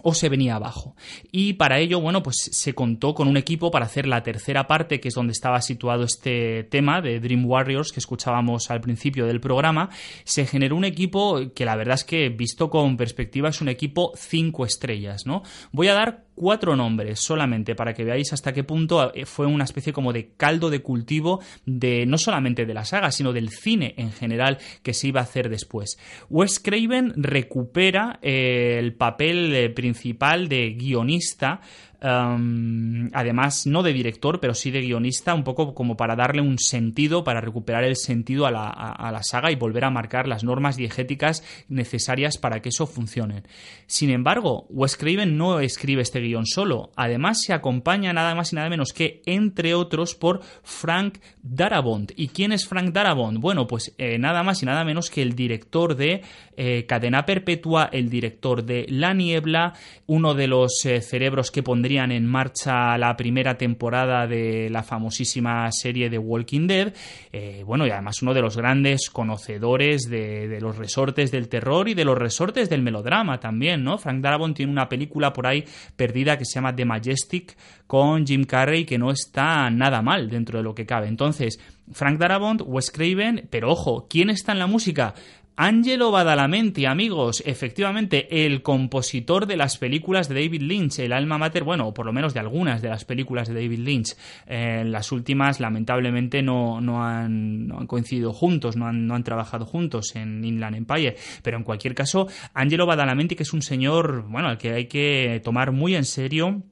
o 0.03 0.13
se 0.13 0.29
venía 0.29 0.55
abajo. 0.55 0.95
Y 1.31 1.53
para 1.53 1.79
ello, 1.79 1.99
bueno, 1.99 2.23
pues 2.23 2.49
se 2.51 2.73
contó 2.73 3.13
con 3.13 3.27
un 3.27 3.37
equipo 3.37 3.71
para 3.71 3.85
hacer 3.85 4.07
la 4.07 4.23
tercera 4.23 4.67
parte, 4.67 4.99
que 4.99 5.09
es 5.09 5.13
donde 5.13 5.33
estaba 5.33 5.61
situado 5.61 6.03
este 6.03 6.63
tema 6.63 7.01
de 7.01 7.19
Dream 7.19 7.45
Warriors 7.45 7.91
que 7.91 7.99
escuchábamos 7.99 8.71
al 8.71 8.81
principio 8.81 9.25
del 9.25 9.41
programa. 9.41 9.89
Se 10.23 10.45
generó 10.45 10.75
un 10.75 10.85
equipo 10.85 11.53
que 11.53 11.65
la 11.65 11.75
verdad 11.75 11.95
es 11.95 12.03
que, 12.03 12.29
visto 12.29 12.69
con 12.69 12.97
perspectiva, 12.97 13.49
es 13.49 13.61
un 13.61 13.69
equipo 13.69 14.11
cinco 14.15 14.65
estrellas, 14.65 15.25
¿no? 15.25 15.43
Voy 15.71 15.87
a 15.87 15.93
dar 15.93 16.25
cuatro 16.41 16.75
nombres 16.75 17.19
solamente 17.19 17.75
para 17.75 17.93
que 17.93 18.03
veáis 18.03 18.33
hasta 18.33 18.51
qué 18.51 18.63
punto 18.63 19.13
eh, 19.13 19.27
fue 19.27 19.45
una 19.45 19.63
especie 19.63 19.93
como 19.93 20.11
de 20.11 20.31
caldo 20.35 20.71
de 20.71 20.81
cultivo 20.81 21.39
de 21.67 22.07
no 22.07 22.17
solamente 22.17 22.65
de 22.65 22.73
la 22.73 22.83
saga, 22.83 23.11
sino 23.11 23.31
del 23.31 23.49
cine 23.49 23.93
en 23.97 24.11
general 24.11 24.57
que 24.81 24.95
se 24.95 25.09
iba 25.09 25.19
a 25.19 25.25
hacer 25.25 25.49
después. 25.49 25.99
Wes 26.31 26.59
Craven 26.59 27.13
recupera 27.15 28.17
eh, 28.23 28.77
el 28.79 28.95
papel 28.95 29.71
principal 29.75 30.47
de 30.47 30.71
guionista 30.71 31.61
además 32.01 33.67
no 33.67 33.83
de 33.83 33.93
director, 33.93 34.39
pero 34.39 34.55
sí 34.55 34.71
de 34.71 34.81
guionista, 34.81 35.35
un 35.35 35.43
poco 35.43 35.75
como 35.75 35.95
para 35.95 36.15
darle 36.15 36.41
un 36.41 36.57
sentido, 36.57 37.23
para 37.23 37.41
recuperar 37.41 37.83
el 37.83 37.95
sentido 37.95 38.47
a 38.47 38.51
la, 38.51 39.21
saga 39.23 39.51
y 39.51 39.55
volver 39.55 39.85
a 39.85 39.91
marcar 39.91 40.27
las 40.27 40.43
normas 40.43 40.77
diegéticas 40.77 41.43
necesarias 41.69 42.37
para 42.37 42.61
que 42.61 42.69
eso 42.69 42.87
funcione. 42.87 43.43
Sin 43.85 44.09
embargo, 44.09 44.65
Wes 44.69 44.97
Craven 44.97 45.37
no 45.37 45.59
escribe 45.59 46.01
este 46.01 46.21
guion 46.21 46.47
solo, 46.47 46.91
además 46.95 47.41
se 47.41 47.53
acompaña 47.53 48.13
nada 48.13 48.33
más 48.33 48.51
y 48.51 48.55
nada 48.55 48.69
menos 48.69 48.93
que, 48.93 49.21
entre 49.27 49.75
otros, 49.75 50.15
por 50.15 50.41
Frank 50.63 51.19
Darabont. 51.43 52.11
¿Y 52.15 52.29
quién 52.29 52.51
es 52.51 52.67
Frank 52.67 52.93
Darabont? 52.93 53.39
Bueno, 53.39 53.67
pues 53.67 53.93
eh, 53.99 54.17
nada 54.17 54.41
más 54.41 54.63
y 54.63 54.65
nada 54.65 54.83
menos 54.83 55.09
que 55.11 55.21
el 55.21 55.35
director 55.35 55.95
de 55.95 56.23
eh, 56.63 56.85
Cadena 56.85 57.25
Perpetua, 57.25 57.89
el 57.91 58.07
director 58.07 58.63
de 58.63 58.85
La 58.87 59.15
Niebla, 59.15 59.73
uno 60.05 60.35
de 60.35 60.45
los 60.45 60.85
eh, 60.85 61.01
cerebros 61.01 61.49
que 61.49 61.63
pondría 61.63 62.03
en 62.03 62.27
marcha 62.27 62.95
la 62.99 63.17
primera 63.17 63.57
temporada 63.57 64.27
de 64.27 64.69
la 64.69 64.83
famosísima 64.83 65.71
serie 65.71 66.11
de 66.11 66.19
Walking 66.19 66.67
Dead. 66.67 66.93
Eh, 67.33 67.63
bueno, 67.65 67.87
y 67.87 67.89
además 67.89 68.21
uno 68.21 68.35
de 68.35 68.43
los 68.43 68.57
grandes 68.57 69.09
conocedores 69.09 70.03
de, 70.03 70.59
los 70.61 70.77
resortes 70.77 71.31
del 71.31 71.49
terror 71.49 71.89
y 71.89 71.95
de 71.95 72.05
los 72.05 72.15
resortes 72.15 72.69
del 72.69 72.83
melodrama 72.83 73.39
también, 73.39 73.83
¿no? 73.83 73.97
Frank 73.97 74.21
Darabont 74.21 74.55
tiene 74.55 74.71
una 74.71 74.87
película 74.87 75.33
por 75.33 75.47
ahí 75.47 75.65
perdida 75.95 76.37
que 76.37 76.45
se 76.45 76.53
llama 76.59 76.75
The 76.75 76.85
Majestic 76.85 77.57
con 77.87 78.27
Jim 78.27 78.43
Carrey 78.43 78.85
que 78.85 78.99
no 78.99 79.09
está 79.09 79.67
nada 79.71 80.03
mal 80.03 80.29
dentro 80.29 80.59
de 80.59 80.63
lo 80.63 80.75
que 80.75 80.85
cabe. 80.85 81.07
Entonces, 81.07 81.59
Frank 81.91 82.19
Darabont, 82.19 82.61
Wes 82.65 82.91
Craven, 82.91 83.47
pero 83.49 83.71
ojo, 83.71 84.07
¿quién 84.09 84.29
está 84.29 84.51
en 84.51 84.59
la 84.59 84.67
música? 84.67 85.13
Angelo 85.57 86.11
Badalamenti, 86.11 86.85
amigos, 86.85 87.43
efectivamente, 87.45 88.45
el 88.45 88.61
compositor 88.61 89.45
de 89.45 89.57
las 89.57 89.77
películas 89.77 90.29
de 90.29 90.35
David 90.35 90.61
Lynch, 90.61 90.99
el 90.99 91.13
alma 91.13 91.37
mater, 91.37 91.63
bueno, 91.63 91.87
o 91.87 91.93
por 91.93 92.05
lo 92.05 92.13
menos 92.13 92.33
de 92.33 92.39
algunas 92.39 92.81
de 92.81 92.89
las 92.89 93.05
películas 93.05 93.47
de 93.47 93.55
David 93.55 93.79
Lynch. 93.79 94.15
Eh, 94.47 94.83
las 94.85 95.11
últimas, 95.11 95.59
lamentablemente, 95.59 96.41
no, 96.41 96.79
no, 96.81 97.03
han, 97.03 97.69
coincidido 97.85 98.33
juntos, 98.33 98.77
no 98.77 98.87
han, 98.87 99.05
no 99.05 99.13
han, 99.13 99.23
trabajado 99.23 99.65
juntos 99.65 100.15
en 100.15 100.43
Inland 100.43 100.77
Empire. 100.77 101.15
Pero 101.43 101.57
en 101.57 101.63
cualquier 101.63 101.93
caso, 101.93 102.27
Angelo 102.53 102.85
Badalamenti, 102.85 103.35
que 103.35 103.43
es 103.43 103.53
un 103.53 103.61
señor, 103.61 104.23
bueno, 104.29 104.47
al 104.47 104.57
que 104.57 104.71
hay 104.73 104.85
que 104.87 105.41
tomar 105.43 105.71
muy 105.71 105.95
en 105.95 106.05
serio 106.05 106.63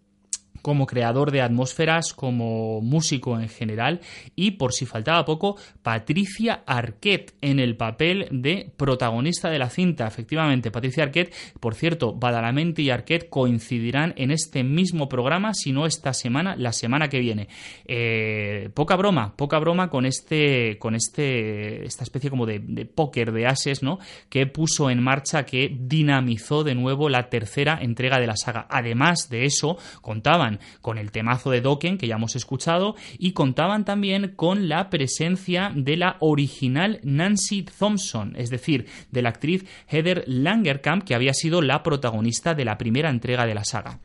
como 0.62 0.86
creador 0.86 1.32
de 1.32 1.41
atmósferas, 1.41 2.13
como 2.13 2.82
músico 2.82 3.39
en 3.39 3.50
general 3.50 4.02
y, 4.36 4.52
por 4.52 4.74
si 4.74 4.86
faltaba 4.86 5.26
poco, 5.26 5.58
Patricia 5.82 6.63
Arquette 6.65 7.34
en 7.41 7.60
el 7.60 7.76
papel 7.76 8.28
de 8.32 8.72
protagonista 8.78 9.50
de 9.50 9.60
la 9.60 9.69
cinta. 9.69 10.08
Efectivamente, 10.08 10.72
Patricia 10.72 11.04
Arquette, 11.04 11.34
por 11.60 11.76
cierto, 11.76 12.13
Badalamenti 12.13 12.84
y 12.84 12.89
Arquette 12.89 13.30
coincidirán 13.30 14.13
en 14.17 14.32
este 14.32 14.63
mismo 14.63 15.10
programa, 15.10 15.54
si 15.54 15.72
no 15.72 15.86
esta 15.86 16.13
semana, 16.13 16.56
la 16.56 16.74
semana 16.74 17.10
que 17.10 17.19
viene. 17.19 17.48
Eh, 17.86 18.69
poca 18.74 18.95
broma, 18.95 19.36
poca 19.36 19.60
broma 19.60 19.89
con 19.89 20.06
este, 20.06 20.78
con 20.80 20.95
este, 20.95 21.86
esta 21.86 22.04
especie 22.04 22.30
como 22.30 22.45
de, 22.45 22.60
de 22.60 22.86
póker 22.86 23.32
de 23.32 23.48
ases, 23.48 23.84
¿no? 23.84 24.00
Que 24.30 24.45
puso 24.48 24.89
en 24.89 25.02
marcha, 25.02 25.45
que 25.45 25.76
dinamizó 25.80 26.63
de 26.63 26.76
nuevo 26.76 27.10
la 27.10 27.30
tercera 27.30 27.80
entrega 27.82 28.19
de 28.19 28.28
la 28.28 28.36
saga. 28.36 28.67
Además 28.69 29.30
de 29.30 29.45
eso, 29.45 29.78
contaban 30.02 30.49
con 30.82 30.98
el 30.98 31.12
temazo 31.12 31.52
de 31.52 31.62
Dokken, 31.62 32.00
que 32.00 32.08
ya 32.08 32.16
hemos 32.16 32.36
escuchado, 32.36 32.96
y 33.20 33.34
contaban 33.34 33.86
también 33.86 34.34
con 34.36 34.70
la 34.70 34.90
presencia 34.90 35.72
de 35.76 35.98
la 35.98 36.16
original 36.20 37.00
Nancy 37.04 37.64
Thompson, 37.64 38.34
es 38.38 38.50
decir, 38.50 38.88
de 39.12 39.22
la 39.22 39.30
actriz 39.30 39.66
Heather 39.88 40.24
Langerkamp, 40.26 41.04
que 41.04 41.14
había 41.14 41.34
sido 41.34 41.62
la 41.62 41.84
protagonista 41.84 42.56
de 42.56 42.66
la 42.66 42.78
primera 42.78 43.10
entrega 43.10 43.46
de 43.46 43.54
la 43.54 43.64
saga. 43.64 44.00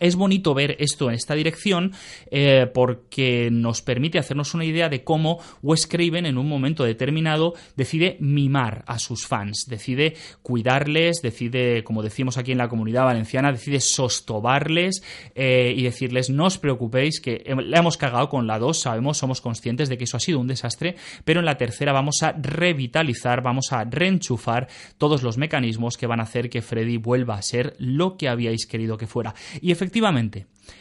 Es 0.00 0.16
bonito 0.16 0.54
ver 0.54 0.76
esto 0.78 1.08
en 1.08 1.14
esta 1.14 1.34
dirección 1.34 1.92
eh, 2.30 2.66
porque 2.72 3.48
nos 3.50 3.82
permite 3.82 4.18
hacernos 4.18 4.54
una 4.54 4.64
idea 4.64 4.88
de 4.88 5.04
cómo 5.04 5.40
Wes 5.62 5.86
Craven 5.86 6.26
en 6.26 6.38
un 6.38 6.48
momento 6.48 6.84
determinado 6.84 7.54
decide 7.76 8.16
mimar 8.20 8.84
a 8.86 8.98
sus 8.98 9.26
fans, 9.26 9.66
decide 9.68 10.14
cuidarles, 10.42 11.22
decide, 11.22 11.84
como 11.84 12.02
decimos 12.02 12.38
aquí 12.38 12.52
en 12.52 12.58
la 12.58 12.68
comunidad 12.68 13.04
valenciana, 13.04 13.52
decide 13.52 13.80
sostobarles 13.80 15.02
eh, 15.34 15.74
y 15.76 15.82
decirles 15.82 16.30
no 16.30 16.46
os 16.46 16.58
preocupéis 16.58 17.20
que 17.20 17.44
la 17.64 17.78
hemos 17.78 17.96
cagado 17.96 18.28
con 18.28 18.46
la 18.46 18.58
2, 18.58 18.78
sabemos, 18.78 19.18
somos 19.18 19.40
conscientes 19.40 19.88
de 19.88 19.98
que 19.98 20.04
eso 20.04 20.16
ha 20.16 20.20
sido 20.20 20.40
un 20.40 20.46
desastre, 20.46 20.96
pero 21.24 21.40
en 21.40 21.46
la 21.46 21.56
tercera 21.56 21.92
vamos 21.92 22.22
a 22.22 22.32
revitalizar, 22.32 23.42
vamos 23.42 23.72
a 23.72 23.84
reenchufar 23.84 24.68
todos 24.98 25.22
los 25.22 25.38
mecanismos 25.38 25.96
que 25.96 26.06
van 26.06 26.20
a 26.20 26.24
hacer 26.24 26.50
que 26.50 26.62
Freddy 26.62 26.96
vuelva 26.96 27.34
a 27.34 27.42
ser 27.42 27.74
lo 27.78 28.16
que 28.16 28.28
habíais 28.28 28.66
querido 28.66 28.96
que 28.96 29.06
fuera. 29.06 29.34
Y 29.60 29.72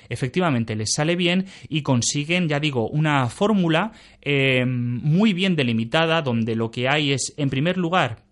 efectivamente 0.10 0.76
les 0.76 0.94
sale 0.94 1.16
bien 1.16 1.46
y 1.70 1.82
consiguen, 1.82 2.48
ya 2.48 2.60
digo, 2.60 2.90
una 2.90 3.28
fórmula 3.30 3.92
eh, 4.22 4.66
muy 4.66 5.34
bien 5.34 5.56
delimitada 5.56 6.22
donde 6.22 6.56
lo 6.56 6.72
que 6.72 6.88
hay 6.90 7.12
es, 7.14 7.34
en 7.38 7.50
primer 7.50 7.78
lugar, 7.78 8.28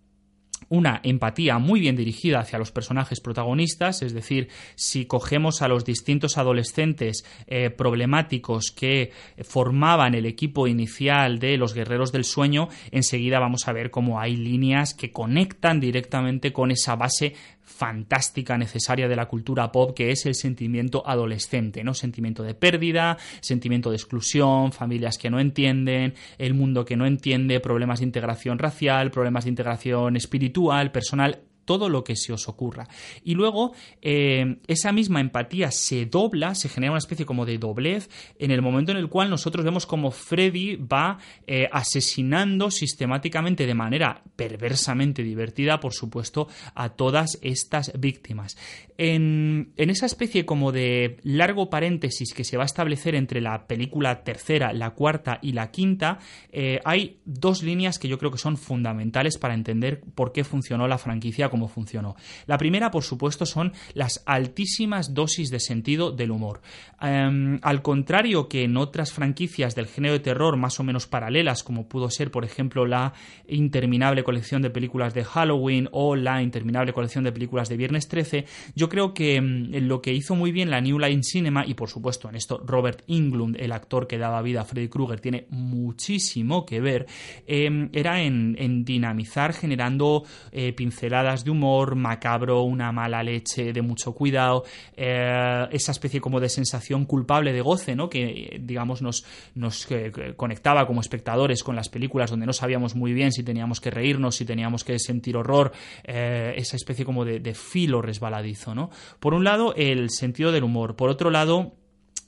una 0.69 0.99
empatía 1.03 1.59
muy 1.59 1.79
bien 1.79 1.95
dirigida 1.95 2.39
hacia 2.39 2.57
los 2.57 2.71
personajes 2.71 3.19
protagonistas, 3.19 4.01
es 4.01 4.13
decir, 4.13 4.49
si 4.75 5.05
cogemos 5.05 5.61
a 5.61 5.67
los 5.67 5.85
distintos 5.85 6.38
adolescentes 6.38 7.25
eh, 7.47 7.69
problemáticos 7.69 8.71
que 8.75 9.11
formaban 9.43 10.15
el 10.15 10.25
equipo 10.25 10.67
inicial 10.67 11.39
de 11.39 11.57
los 11.57 11.73
Guerreros 11.73 12.11
del 12.11 12.23
Sueño, 12.23 12.69
enseguida 12.91 13.39
vamos 13.39 13.67
a 13.67 13.73
ver 13.73 13.91
cómo 13.91 14.19
hay 14.19 14.35
líneas 14.35 14.93
que 14.93 15.11
conectan 15.11 15.79
directamente 15.79 16.51
con 16.51 16.71
esa 16.71 16.95
base 16.95 17.35
fantástica, 17.65 18.58
necesaria 18.58 19.08
de 19.08 19.15
la 19.15 19.28
cultura 19.28 19.71
pop, 19.71 19.93
que 19.95 20.12
es 20.12 20.25
el 20.25 20.36
sentimiento 20.36 21.04
adolescente, 21.06 21.84
¿no? 21.84 21.93
Sentimiento 21.93 22.43
de 22.43 22.54
pérdida, 22.54 23.17
sentimiento 23.41 23.89
de 23.89 23.97
exclusión, 23.97 24.71
familias 24.71 25.17
que 25.17 25.30
no 25.30 25.39
entienden, 25.39 26.13
el 26.38 26.54
mundo 26.54 26.86
que 26.86 26.95
no 26.95 27.06
entiende, 27.06 27.60
problemas 27.60 27.99
de 27.99 28.06
integración 28.06 28.60
racial, 28.60 29.12
problemas 29.12 29.45
de 29.45 29.49
integración 29.49 30.15
espiritual, 30.15 30.91
personal 30.91 31.44
todo 31.65 31.89
lo 31.89 32.04
que 32.04 32.15
se 32.15 32.32
os 32.32 32.47
ocurra. 32.47 32.88
Y 33.23 33.34
luego 33.34 33.73
eh, 34.01 34.58
esa 34.67 34.91
misma 34.91 35.19
empatía 35.19 35.71
se 35.71 36.06
dobla, 36.06 36.56
se 36.56 36.69
genera 36.69 36.91
una 36.91 36.99
especie 36.99 37.25
como 37.25 37.45
de 37.45 37.58
doblez 37.58 38.10
en 38.39 38.51
el 38.51 38.62
momento 38.62 38.91
en 38.91 38.97
el 38.97 39.10
cual 39.10 39.30
nosotros 39.30 39.65
vemos 39.65 39.86
como 39.86 40.12
Freddy 40.12 40.75
va 40.75 41.17
eh, 41.47 41.67
asesinando 41.71 42.71
sistemáticamente 42.71 43.65
de 43.65 43.73
manera 43.73 44.23
perversamente 44.36 45.23
divertida, 45.23 45.80
por 45.80 45.93
supuesto, 45.93 46.47
a 46.73 46.89
todas 46.89 47.38
estas 47.41 47.91
víctimas. 47.99 48.58
En, 48.97 49.73
esa 49.75 50.06
especie 50.06 50.45
como 50.45 50.71
de 50.71 51.17
largo 51.23 51.69
paréntesis 51.69 52.34
que 52.34 52.43
se 52.43 52.58
va 52.58 52.63
a 52.63 52.65
establecer 52.65 53.15
entre 53.15 53.41
la 53.41 53.67
película 53.67 54.23
tercera, 54.23 54.73
la 54.73 54.91
cuarta 54.91 55.39
y 55.41 55.54
la 55.54 55.71
quinta, 55.71 56.19
eh, 56.51 56.80
hay 56.86 57.19
dos 57.25 57.63
líneas 57.63 57.99
que 57.99 58.08
yo 58.08 58.17
creo 58.17 58.32
que 58.32 58.38
son 58.38 58.58
fundamentales 58.58 59.38
para 59.38 59.54
entender 59.54 60.01
por 60.15 60.32
qué 60.32 60.43
funcionó 60.43 60.88
la 60.88 60.97
franquicia 60.97 61.49
cómo 61.56 61.70
funcionó. 61.70 62.18
La 62.48 62.58
primera, 62.58 62.91
por 62.91 63.04
supuesto, 63.04 63.46
son 63.46 63.72
las 63.94 64.22
altísimas 64.26 65.13
dosis 65.13 65.50
de 65.50 65.62
sentido 65.62 66.12
del 66.12 66.32
humor. 66.32 66.60
Em, 67.02 67.60
al 67.62 67.82
contrario 67.82 68.50
que 68.50 68.63
en 68.63 68.76
otras 68.76 69.13
franquicias 69.13 69.74
del 69.74 69.88
género 69.88 70.15
de 70.15 70.20
terror 70.20 70.58
más 70.58 70.82
o 70.82 70.84
menos 70.84 71.08
paralelas, 71.08 71.63
como 71.63 71.88
pudo 71.88 72.10
ser, 72.10 72.30
por 72.30 72.44
ejemplo, 72.44 72.86
la 72.86 73.13
interminable 73.48 74.26
colección 74.26 74.62
de 74.62 74.70
películas 74.70 75.13
de 75.13 75.24
Halloween 75.24 75.88
o 75.94 76.18
la 76.18 76.41
interminable 76.41 76.91
colección 76.91 77.24
de 77.24 77.32
películas 77.32 77.70
de 77.70 77.78
Viernes 77.78 78.10
13, 78.10 78.46
yo 78.76 78.89
creo 78.89 79.13
que 79.13 79.38
em, 79.38 79.72
lo 79.88 80.02
que 80.02 80.13
hizo 80.13 80.36
muy 80.36 80.52
bien 80.52 80.70
la 80.70 80.82
New 80.82 81.00
Line 81.00 81.24
Cinema, 81.24 81.65
y 81.65 81.74
por 81.74 81.89
supuesto 81.89 82.28
en 82.28 82.36
esto 82.36 82.62
Robert 82.65 83.02
Englund, 83.08 83.56
el 83.62 83.72
actor 83.72 84.08
que 84.08 84.18
daba 84.18 84.41
vida 84.41 84.62
a 84.62 84.65
Freddy 84.65 84.89
Krueger, 84.89 85.22
tiene 85.22 85.46
muchísimo 85.50 86.65
que 86.65 86.82
ver, 86.82 87.06
em, 87.48 87.89
era 87.94 88.22
en, 88.22 88.84
dinamizar 88.84 89.54
generando 89.54 90.24
eh, 90.52 90.74
pinceladas 90.74 91.44
de 91.45 91.51
humor 91.51 91.95
macabro, 91.95 92.63
una 92.63 92.91
mala 92.91 93.23
leche 93.23 93.71
de 93.71 93.81
mucho 93.81 94.13
cuidado, 94.13 94.65
eh, 94.97 95.67
esa 95.71 95.91
especie 95.91 96.19
como 96.19 96.41
de 96.41 96.49
sensación 96.49 97.05
culpable 97.05 97.53
de 97.53 97.62
goce, 97.62 97.95
¿no? 97.95 98.10
Que, 98.10 98.60
digamos, 98.62 99.01
nos, 99.01 99.25
nos 99.53 99.89
eh, 99.91 100.12
conectaba 100.36 100.86
como 100.86 100.99
espectadores 100.99 101.63
con 101.63 101.75
las 101.75 101.88
películas 101.88 102.29
donde 102.29 102.45
no 102.45 102.53
sabíamos 102.53 102.95
muy 102.95 103.13
bien 103.13 103.31
si 103.31 103.43
teníamos 103.43 103.79
que 103.79 103.91
reírnos, 103.91 104.36
si 104.36 104.45
teníamos 104.45 104.84
que 104.84 104.99
sentir 104.99 105.38
horror, 105.38 105.71
eh, 106.03 106.53
esa 106.58 106.75
especie 106.75 107.05
como 107.05 107.23
de, 107.23 107.39
de 107.39 107.53
filo 107.53 108.01
resbaladizo, 108.01 108.75
¿no? 108.75 108.89
Por 109.19 109.34
un 109.34 109.43
lado, 109.43 109.73
el 109.75 110.10
sentido 110.10 110.51
del 110.51 110.63
humor. 110.63 110.95
Por 110.95 111.10
otro 111.10 111.29
lado, 111.29 111.73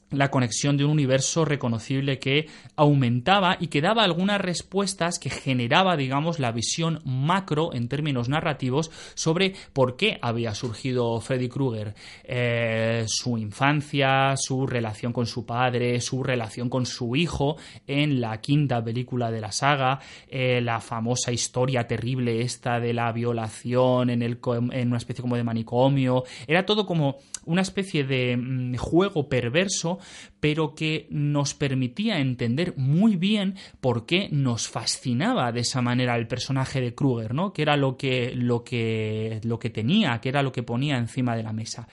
la 0.09 0.31
conexión 0.31 0.77
de 0.77 0.85
un 0.85 0.91
universo 0.91 1.43
reconocible 1.43 2.19
que 2.19 2.47
aumentaba 2.75 3.57
y 3.59 3.67
que 3.67 3.81
daba 3.81 4.03
algunas 4.03 4.39
respuestas 4.39 5.19
que 5.19 5.29
generaba, 5.29 5.97
digamos, 5.97 6.39
la 6.39 6.51
visión 6.51 7.01
macro 7.03 7.73
en 7.73 7.89
términos 7.89 8.29
narrativos 8.29 8.89
sobre 9.15 9.53
por 9.73 9.97
qué 9.97 10.17
había 10.21 10.55
surgido 10.55 11.19
Freddy 11.19 11.49
Krueger, 11.49 11.93
eh, 12.23 13.03
su 13.07 13.37
infancia, 13.37 14.35
su 14.37 14.65
relación 14.65 15.11
con 15.11 15.25
su 15.25 15.45
padre, 15.45 15.99
su 15.99 16.23
relación 16.23 16.69
con 16.69 16.85
su 16.85 17.15
hijo 17.15 17.57
en 17.85 18.21
la 18.21 18.39
quinta 18.39 18.81
película 18.83 19.29
de 19.29 19.41
la 19.41 19.51
saga, 19.51 19.99
eh, 20.29 20.61
la 20.61 20.79
famosa 20.79 21.31
historia 21.31 21.85
terrible 21.85 22.41
esta 22.41 22.79
de 22.79 22.93
la 22.93 23.11
violación 23.11 24.09
en, 24.09 24.21
el, 24.21 24.39
en 24.71 24.87
una 24.87 24.97
especie 24.97 25.21
como 25.21 25.35
de 25.35 25.43
manicomio, 25.43 26.23
era 26.47 26.65
todo 26.65 26.85
como 26.85 27.17
una 27.45 27.61
especie 27.61 28.03
de 28.03 28.37
mm, 28.37 28.75
juego 28.77 29.27
perverso 29.27 29.96
pero 30.39 30.75
que 30.75 31.07
nos 31.09 31.53
permitía 31.53 32.19
entender 32.19 32.73
muy 32.77 33.15
bien 33.15 33.55
por 33.81 34.05
qué 34.05 34.29
nos 34.31 34.67
fascinaba 34.67 35.51
de 35.51 35.61
esa 35.61 35.81
manera 35.81 36.15
el 36.15 36.27
personaje 36.27 36.81
de 36.81 36.93
Kruger, 36.93 37.33
¿no? 37.33 37.53
Que 37.53 37.61
era 37.61 37.77
lo 37.77 37.97
que, 37.97 38.33
lo 38.35 38.63
que, 38.63 39.39
lo 39.43 39.59
que 39.59 39.69
tenía, 39.69 40.19
que 40.19 40.29
era 40.29 40.43
lo 40.43 40.51
que 40.51 40.63
ponía 40.63 40.97
encima 40.97 41.35
de 41.35 41.43
la 41.43 41.53
mesa. 41.53 41.87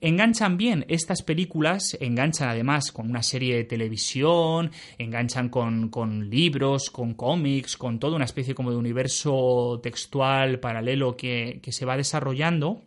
Enganchan 0.00 0.58
bien 0.58 0.84
estas 0.88 1.22
películas, 1.22 1.96
enganchan 1.98 2.48
además 2.48 2.92
con 2.92 3.08
una 3.08 3.22
serie 3.22 3.56
de 3.56 3.64
televisión, 3.64 4.70
enganchan 4.98 5.48
con, 5.48 5.88
con 5.88 6.28
libros, 6.28 6.90
con 6.90 7.14
cómics, 7.14 7.78
con 7.78 7.98
toda 7.98 8.16
una 8.16 8.26
especie 8.26 8.54
como 8.54 8.70
de 8.70 8.76
universo 8.76 9.80
textual 9.82 10.60
paralelo 10.60 11.16
que, 11.16 11.60
que 11.62 11.72
se 11.72 11.86
va 11.86 11.96
desarrollando 11.96 12.82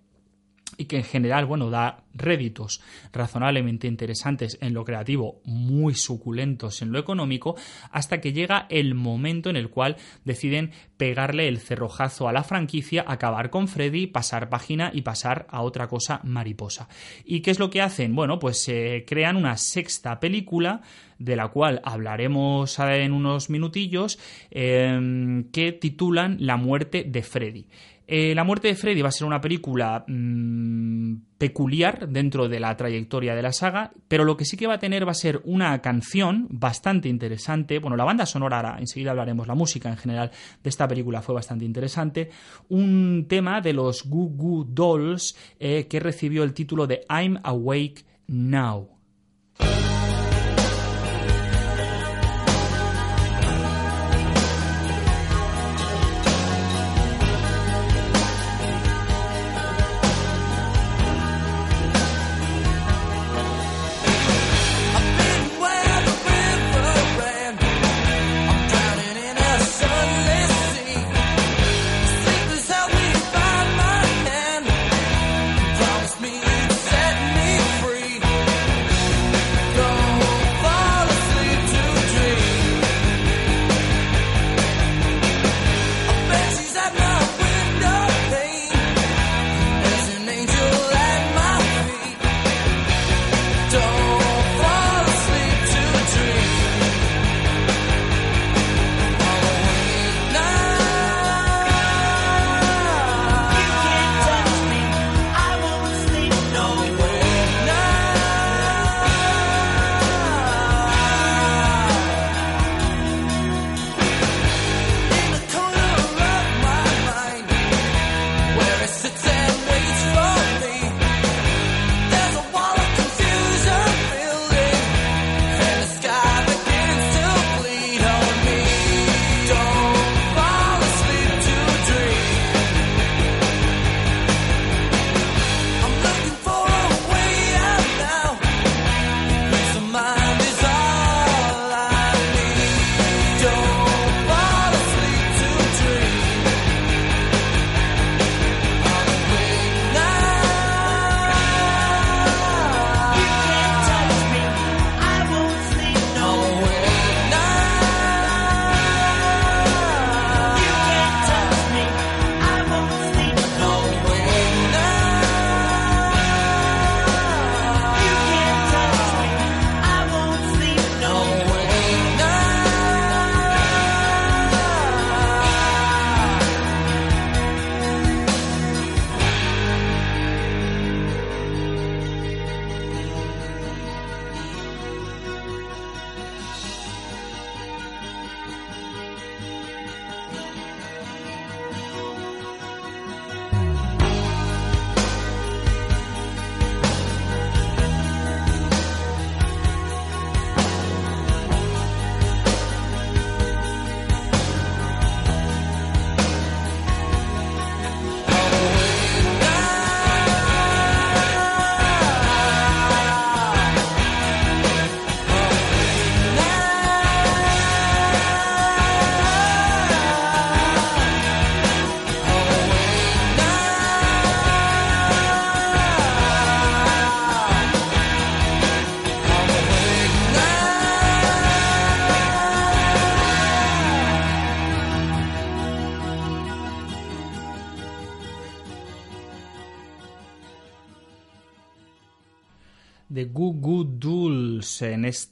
y 0.77 0.85
que 0.85 0.97
en 0.97 1.03
general, 1.03 1.45
bueno, 1.45 1.69
da 1.69 2.03
réditos 2.13 2.81
razonablemente 3.13 3.87
interesantes 3.87 4.57
en 4.61 4.73
lo 4.73 4.83
creativo, 4.83 5.41
muy 5.45 5.93
suculentos 5.93 6.81
en 6.81 6.91
lo 6.91 6.99
económico, 6.99 7.55
hasta 7.91 8.19
que 8.19 8.33
llega 8.33 8.65
el 8.69 8.95
momento 8.95 9.49
en 9.49 9.55
el 9.55 9.69
cual 9.69 9.97
deciden 10.25 10.71
pegarle 10.97 11.47
el 11.47 11.59
cerrojazo 11.59 12.27
a 12.27 12.33
la 12.33 12.43
franquicia, 12.43 13.05
acabar 13.07 13.49
con 13.49 13.67
Freddy, 13.67 14.07
pasar 14.07 14.49
página 14.49 14.91
y 14.93 15.01
pasar 15.01 15.47
a 15.49 15.61
otra 15.61 15.87
cosa 15.87 16.19
mariposa. 16.23 16.89
¿Y 17.23 17.41
qué 17.41 17.51
es 17.51 17.59
lo 17.59 17.69
que 17.69 17.81
hacen? 17.81 18.15
Bueno, 18.15 18.39
pues 18.39 18.61
se 18.61 19.05
crean 19.07 19.37
una 19.37 19.57
sexta 19.57 20.19
película 20.19 20.81
de 21.19 21.35
la 21.35 21.47
cual 21.47 21.81
hablaremos 21.83 22.77
en 22.79 23.11
unos 23.11 23.49
minutillos, 23.49 24.19
eh, 24.51 25.43
que 25.51 25.71
titulan 25.71 26.37
La 26.39 26.57
muerte 26.57 27.03
de 27.07 27.23
Freddy. 27.23 27.67
Eh, 28.09 28.33
la 28.33 28.45
muerte 28.45 28.69
de 28.69 28.75
Freddy 28.75 29.01
va 29.01 29.09
a 29.09 29.11
ser 29.11 29.27
una 29.27 29.41
película 29.41 30.05
mm, 30.07 31.15
peculiar 31.37 32.07
dentro 32.07 32.47
de 32.47 32.61
la 32.61 32.77
trayectoria 32.77 33.35
de 33.35 33.41
la 33.41 33.51
saga, 33.51 33.91
pero 34.07 34.23
lo 34.23 34.37
que 34.37 34.45
sí 34.45 34.55
que 34.55 34.65
va 34.65 34.75
a 34.75 34.79
tener 34.79 35.05
va 35.05 35.11
a 35.11 35.15
ser 35.15 35.41
una 35.43 35.81
canción 35.81 36.47
bastante 36.49 37.09
interesante. 37.09 37.79
Bueno, 37.79 37.97
la 37.97 38.05
banda 38.05 38.25
sonora, 38.25 38.77
enseguida 38.79 39.11
hablaremos, 39.11 39.45
la 39.45 39.55
música 39.55 39.89
en 39.89 39.97
general 39.97 40.31
de 40.63 40.69
esta 40.69 40.87
película 40.87 41.21
fue 41.21 41.35
bastante 41.35 41.65
interesante. 41.65 42.29
Un 42.69 43.25
tema 43.27 43.59
de 43.59 43.73
los 43.73 44.05
Goo 44.05 44.29
Goo 44.29 44.63
Dolls 44.63 45.35
eh, 45.59 45.87
que 45.89 45.99
recibió 45.99 46.43
el 46.43 46.53
título 46.53 46.87
de 46.87 47.01
I'm 47.09 47.39
Awake 47.43 48.05
Now. 48.27 48.89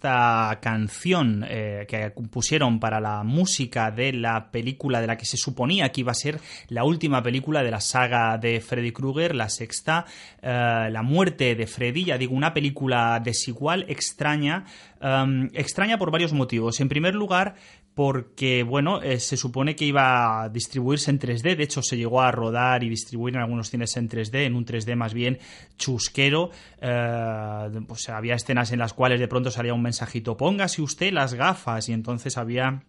Esta 0.06 0.60
canción 0.62 1.44
eh, 1.50 1.88
que 1.88 2.12
pusieron 2.30 2.80
para 2.80 3.00
la 3.00 3.24
música 3.24 3.90
de 3.90 4.14
la 4.14 4.52
película 4.52 5.02
de 5.02 5.08
la 5.08 5.18
que 5.18 5.26
se 5.26 5.36
suponía 5.36 5.92
que 5.92 6.02
iba 6.02 6.12
a 6.12 6.16
ser 6.16 6.40
la 6.68 6.84
última 6.84 7.24
película 7.24 7.64
de 7.64 7.72
la 7.72 7.82
saga 7.82 8.38
de 8.38 8.62
Freddy 8.62 8.92
Krueger, 8.92 9.34
la 9.34 9.50
sexta, 9.50 10.06
eh, 10.44 10.90
La 10.92 11.02
muerte 11.02 11.56
de 11.56 11.66
Freddy, 11.66 12.06
ya 12.06 12.20
digo, 12.20 12.36
una 12.36 12.54
película 12.54 13.20
desigual, 13.20 13.86
extraña, 13.88 14.66
em, 15.02 15.50
extraña 15.54 15.98
por 15.98 16.12
varios 16.12 16.34
motivos. 16.34 16.80
En 16.82 16.88
primer 16.88 17.16
lugar, 17.16 17.56
porque, 17.96 18.64
bueno, 18.64 19.02
eh, 19.02 19.22
se 19.22 19.38
supone 19.38 19.76
que 19.76 19.86
iba 19.86 20.44
a 20.44 20.50
distribuirse 20.50 21.10
en 21.12 21.20
3D, 21.20 21.56
de 21.56 21.64
hecho 21.64 21.82
se 21.82 21.96
llegó 21.96 22.22
a 22.22 22.30
rodar 22.30 22.84
y 22.84 22.90
distribuir 22.90 23.36
en 23.36 23.42
algunos 23.42 23.70
cines 23.70 23.96
en 23.96 24.10
3D, 24.10 24.46
en 24.46 24.56
un 24.56 24.66
3D 24.66 24.96
más 24.98 25.14
bien 25.14 25.40
chusquero, 25.78 26.52
eh, 26.82 27.70
pues 27.88 28.10
había 28.10 28.36
escenas 28.36 28.74
en 28.74 28.80
las 28.80 28.94
cuales 28.94 29.22
de 29.22 29.30
pronto 29.30 29.50
salía 29.50 29.74
un 29.74 29.82
mensajito, 29.82 30.36
póngase 30.36 30.82
usted 30.82 31.14
las 31.14 31.34
gafas, 31.34 31.88
y 31.88 31.94
entonces 31.94 32.38
había 32.38 32.84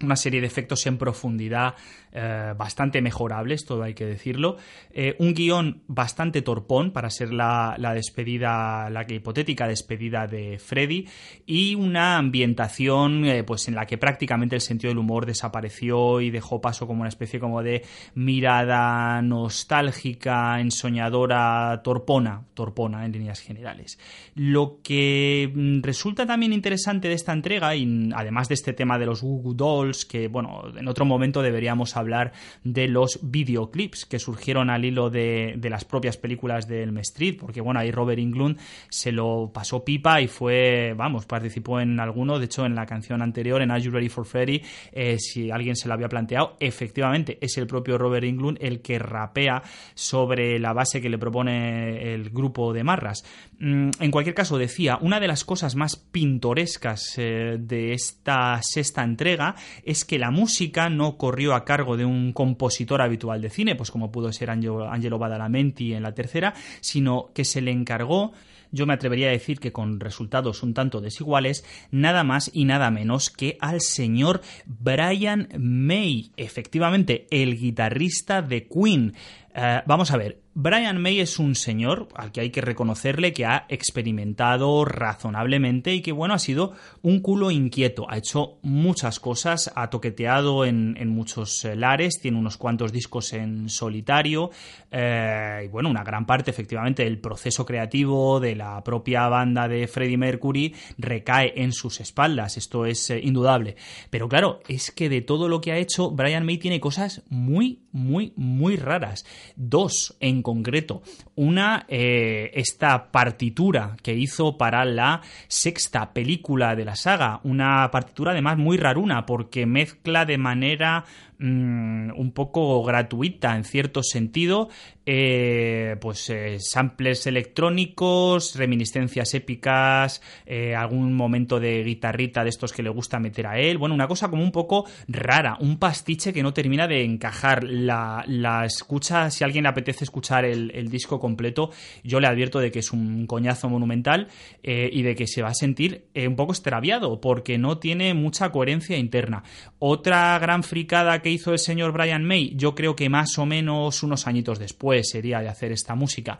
una 0.00 0.14
serie 0.14 0.40
de 0.40 0.46
efectos 0.46 0.86
en 0.86 0.98
profundidad 0.98 1.74
eh, 2.12 2.54
bastante 2.56 3.02
mejorables, 3.02 3.64
todo 3.64 3.82
hay 3.82 3.94
que 3.94 4.06
decirlo. 4.06 4.56
Eh, 4.90 5.14
un 5.18 5.34
guion 5.34 5.82
bastante 5.86 6.42
torpón 6.42 6.90
para 6.92 7.10
ser 7.10 7.32
la, 7.32 7.76
despedida, 7.94 8.88
la 8.90 9.06
hipotética 9.08 9.68
despedida 9.68 10.26
de 10.26 10.58
Freddy, 10.58 11.06
y 11.46 11.74
una 11.74 12.16
ambientación 12.16 13.24
eh, 13.24 13.44
pues 13.44 13.68
en 13.68 13.74
la 13.74 13.86
que 13.86 13.98
prácticamente 13.98 14.56
el 14.56 14.62
sentido 14.62 14.90
del 14.90 14.98
humor 14.98 15.26
desapareció 15.26 16.20
y 16.20 16.30
dejó 16.30 16.60
paso 16.60 16.86
como 16.86 17.00
una 17.00 17.08
especie 17.08 17.40
como 17.40 17.62
de 17.62 17.84
mirada 18.14 19.20
nostálgica, 19.22 20.60
ensoñadora, 20.60 21.80
torpona, 21.84 22.44
torpona 22.54 23.04
en 23.04 23.12
líneas 23.12 23.40
generales. 23.40 23.98
Lo 24.34 24.80
que 24.82 25.52
mm, 25.54 25.82
resulta 25.82 26.26
también 26.26 26.52
interesante 26.52 27.08
de 27.08 27.14
esta 27.14 27.32
entrega, 27.32 27.76
y 27.76 28.10
además 28.14 28.48
de 28.48 28.54
este 28.54 28.72
tema 28.72 28.98
de 28.98 29.06
los 29.06 29.22
Google 29.22 29.54
Dolls, 29.56 30.04
que 30.04 30.28
bueno, 30.28 30.62
en 30.76 30.88
otro 30.88 31.04
momento 31.04 31.42
deberíamos 31.42 31.96
hablar 31.98 32.32
de 32.64 32.88
los 32.88 33.20
videoclips 33.22 34.06
que 34.06 34.18
surgieron 34.18 34.70
al 34.70 34.84
hilo 34.84 35.10
de, 35.10 35.58
las 35.68 35.84
propias 35.84 36.16
películas 36.16 36.66
del 36.66 36.96
Street, 36.98 37.36
porque 37.38 37.60
bueno, 37.60 37.80
ahí 37.80 37.90
Robert 37.90 38.18
Englund 38.18 38.58
se 38.88 39.12
lo 39.12 39.50
pasó 39.52 39.84
pipa 39.84 40.20
y 40.20 40.28
fue, 40.28 40.94
vamos, 40.96 41.26
participó 41.26 41.80
en 41.80 42.00
alguno, 42.00 42.38
de 42.38 42.46
hecho 42.46 42.64
en 42.64 42.74
la 42.74 42.86
canción 42.86 43.22
anterior, 43.22 43.60
en 43.60 43.70
Are 43.70 43.82
You 43.82 43.90
Ready 43.90 44.08
for 44.08 44.24
Freddy, 44.24 44.62
eh, 44.92 45.18
si 45.18 45.50
alguien 45.50 45.76
se 45.76 45.88
lo 45.88 45.94
había 45.94 46.08
planteado, 46.08 46.56
efectivamente 46.60 47.38
es 47.40 47.58
el 47.58 47.66
propio 47.66 47.98
Robert 47.98 48.24
Englund 48.24 48.58
el 48.60 48.80
que 48.80 48.98
rapea 48.98 49.62
sobre 49.94 50.58
la 50.58 50.72
base 50.72 51.00
que 51.00 51.08
le 51.08 51.18
propone 51.18 52.14
el 52.14 52.30
grupo 52.30 52.72
de 52.72 52.84
Marras. 52.84 53.24
Mm, 53.58 53.90
en 54.00 54.10
cualquier 54.10 54.34
caso, 54.34 54.56
decía, 54.56 54.98
una 55.00 55.20
de 55.20 55.26
las 55.26 55.44
cosas 55.44 55.74
más 55.74 55.96
pintorescas 55.96 57.14
eh, 57.16 57.56
de 57.58 57.92
esta 57.92 58.60
sexta 58.62 59.02
entrega 59.02 59.56
es 59.84 60.04
que 60.04 60.18
la 60.18 60.30
música 60.30 60.88
no 60.88 61.16
corrió 61.16 61.54
a 61.54 61.64
cargo 61.64 61.87
de 61.96 62.04
un 62.04 62.32
compositor 62.32 63.02
habitual 63.02 63.40
de 63.40 63.50
cine, 63.50 63.74
pues 63.74 63.90
como 63.90 64.10
pudo 64.10 64.32
ser 64.32 64.50
Angelo 64.50 65.18
Badalamenti 65.18 65.94
en 65.94 66.02
la 66.02 66.14
tercera, 66.14 66.54
sino 66.80 67.30
que 67.34 67.44
se 67.44 67.60
le 67.60 67.70
encargó 67.70 68.32
yo 68.70 68.86
me 68.86 68.94
atrevería 68.94 69.28
a 69.28 69.32
decir 69.32 69.60
que 69.60 69.72
con 69.72 70.00
resultados 70.00 70.62
un 70.62 70.74
tanto 70.74 71.00
desiguales, 71.00 71.64
nada 71.90 72.24
más 72.24 72.50
y 72.52 72.64
nada 72.64 72.90
menos 72.90 73.30
que 73.30 73.56
al 73.60 73.80
señor 73.80 74.42
Brian 74.66 75.48
May, 75.58 76.32
efectivamente 76.36 77.26
el 77.30 77.58
guitarrista 77.58 78.42
de 78.42 78.68
Queen. 78.68 79.14
Eh, 79.54 79.82
vamos 79.86 80.10
a 80.10 80.16
ver, 80.16 80.40
Brian 80.60 81.00
May 81.00 81.20
es 81.20 81.38
un 81.38 81.54
señor 81.54 82.08
al 82.16 82.32
que 82.32 82.40
hay 82.40 82.50
que 82.50 82.60
reconocerle 82.60 83.32
que 83.32 83.46
ha 83.46 83.64
experimentado 83.68 84.84
razonablemente 84.84 85.94
y 85.94 86.02
que, 86.02 86.10
bueno, 86.10 86.34
ha 86.34 86.40
sido 86.40 86.72
un 87.00 87.20
culo 87.20 87.52
inquieto. 87.52 88.10
Ha 88.10 88.18
hecho 88.18 88.58
muchas 88.62 89.20
cosas, 89.20 89.70
ha 89.76 89.88
toqueteado 89.88 90.64
en, 90.64 90.96
muchos 91.10 91.64
eh, 91.64 91.76
lares, 91.76 92.18
tiene 92.20 92.38
unos 92.38 92.56
cuantos 92.56 92.90
discos 92.90 93.34
en 93.34 93.68
solitario 93.68 94.50
eh, 94.90 95.62
y, 95.64 95.68
bueno, 95.68 95.90
una 95.90 96.02
gran 96.02 96.26
parte, 96.26 96.50
efectivamente, 96.50 97.04
del 97.04 97.20
proceso 97.20 97.64
creativo 97.64 98.40
de 98.40 98.56
la 98.56 98.82
propia 98.82 99.28
banda 99.28 99.68
de 99.68 99.86
Freddie 99.86 100.18
Mercury 100.18 100.74
recae 100.98 101.52
en 101.54 101.70
sus 101.70 102.00
espaldas. 102.00 102.56
Esto 102.56 102.84
es 102.84 103.10
eh, 103.10 103.20
indudable. 103.22 103.76
Pero, 104.10 104.28
claro, 104.28 104.58
es 104.66 104.90
que 104.90 105.08
de 105.08 105.20
todo 105.20 105.48
lo 105.48 105.60
que 105.60 105.70
ha 105.70 105.78
hecho, 105.78 106.10
Brian 106.10 106.44
May 106.44 106.58
tiene 106.58 106.80
cosas 106.80 107.22
muy, 107.28 107.82
muy, 107.92 108.32
muy 108.34 108.74
raras. 108.74 109.24
Dos 109.54 110.16
en 110.18 110.42
concreto. 110.48 111.02
Una, 111.40 111.86
eh, 111.86 112.50
esta 112.54 113.12
partitura 113.12 113.96
que 114.02 114.12
hizo 114.12 114.58
para 114.58 114.84
la 114.84 115.22
sexta 115.46 116.12
película 116.12 116.74
de 116.74 116.84
la 116.84 116.96
saga. 116.96 117.38
Una 117.44 117.88
partitura 117.92 118.32
además 118.32 118.58
muy 118.58 118.76
raruna 118.76 119.24
porque 119.24 119.64
mezcla 119.64 120.24
de 120.24 120.36
manera 120.36 121.04
Mm, 121.40 122.10
un 122.18 122.32
poco 122.32 122.82
gratuita 122.82 123.54
en 123.54 123.62
cierto 123.62 124.02
sentido, 124.02 124.68
eh, 125.06 125.96
pues 126.00 126.28
eh, 126.30 126.58
samples 126.58 127.28
electrónicos, 127.28 128.56
reminiscencias 128.56 129.34
épicas, 129.34 130.20
eh, 130.46 130.74
algún 130.74 131.14
momento 131.14 131.60
de 131.60 131.84
guitarrita 131.84 132.42
de 132.42 132.50
estos 132.50 132.72
que 132.72 132.82
le 132.82 132.90
gusta 132.90 133.20
meter 133.20 133.46
a 133.46 133.56
él, 133.56 133.78
bueno, 133.78 133.94
una 133.94 134.08
cosa 134.08 134.28
como 134.28 134.42
un 134.42 134.50
poco 134.50 134.86
rara, 135.06 135.56
un 135.60 135.78
pastiche 135.78 136.32
que 136.32 136.42
no 136.42 136.52
termina 136.52 136.88
de 136.88 137.04
encajar. 137.04 137.62
La, 137.62 138.24
escucha, 138.66 139.30
si 139.30 139.44
alguien 139.44 139.66
apetece 139.66 140.02
escuchar 140.02 140.44
el, 140.44 140.72
el, 140.74 140.90
disco 140.90 141.20
completo, 141.28 141.70
yo 142.02 142.20
le 142.20 142.26
advierto 142.26 142.58
de 142.58 142.72
que 142.72 142.78
es 142.78 142.92
un 142.92 143.26
coñazo 143.26 143.68
monumental 143.68 144.28
y 144.62 145.02
de 145.02 145.14
que 145.14 145.26
se 145.26 145.42
va 145.42 145.50
a 145.50 145.54
sentir 145.54 146.06
un 146.14 146.36
poco 146.36 146.52
extraviado 146.52 147.20
porque 147.20 147.58
no 147.58 147.78
tiene 147.78 148.14
mucha 148.14 148.50
coherencia 148.50 148.96
interna. 148.96 149.44
Otra 149.78 150.38
gran 150.38 150.62
fricada 150.62 151.20
que 151.20 151.30
hizo 151.30 151.52
el 151.52 151.58
señor 151.58 151.92
Brian 151.92 152.24
May, 152.24 152.54
yo 152.56 152.74
creo 152.74 152.96
que 152.96 153.08
más 153.10 153.38
o 153.38 153.44
menos 153.44 154.02
unos 154.02 154.26
añitos 154.26 154.58
después 154.58 155.10
sería 155.10 155.40
de 155.40 155.48
hacer 155.48 155.70
esta 155.70 155.94
música. 155.94 156.38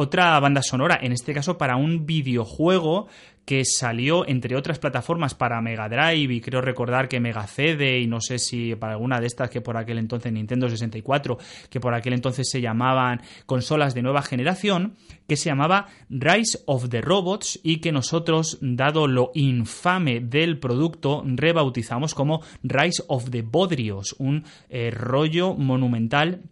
Otra 0.00 0.38
banda 0.38 0.62
sonora, 0.62 0.96
en 1.02 1.10
este 1.10 1.34
caso 1.34 1.58
para 1.58 1.74
un 1.74 2.06
videojuego 2.06 3.08
que 3.44 3.64
salió 3.64 4.28
entre 4.28 4.54
otras 4.54 4.78
plataformas 4.78 5.34
para 5.34 5.60
Mega 5.60 5.88
Drive 5.88 6.32
y 6.32 6.40
creo 6.40 6.60
recordar 6.60 7.08
que 7.08 7.18
Mega 7.18 7.44
CD 7.48 7.98
y 7.98 8.06
no 8.06 8.20
sé 8.20 8.38
si 8.38 8.76
para 8.76 8.92
alguna 8.92 9.18
de 9.18 9.26
estas 9.26 9.50
que 9.50 9.60
por 9.60 9.76
aquel 9.76 9.98
entonces 9.98 10.32
Nintendo 10.32 10.70
64 10.70 11.38
que 11.68 11.80
por 11.80 11.94
aquel 11.94 12.12
entonces 12.12 12.48
se 12.48 12.60
llamaban 12.60 13.22
consolas 13.44 13.92
de 13.92 14.02
nueva 14.02 14.22
generación 14.22 14.94
que 15.26 15.36
se 15.36 15.46
llamaba 15.46 15.86
Rise 16.08 16.60
of 16.66 16.90
the 16.90 17.00
Robots 17.00 17.58
y 17.64 17.78
que 17.78 17.90
nosotros 17.90 18.58
dado 18.60 19.08
lo 19.08 19.32
infame 19.34 20.20
del 20.20 20.60
producto 20.60 21.24
rebautizamos 21.26 22.14
como 22.14 22.42
Rise 22.62 23.02
of 23.08 23.30
the 23.30 23.42
Bodrios 23.42 24.14
un 24.20 24.44
eh, 24.68 24.92
rollo 24.92 25.54
monumental 25.54 26.42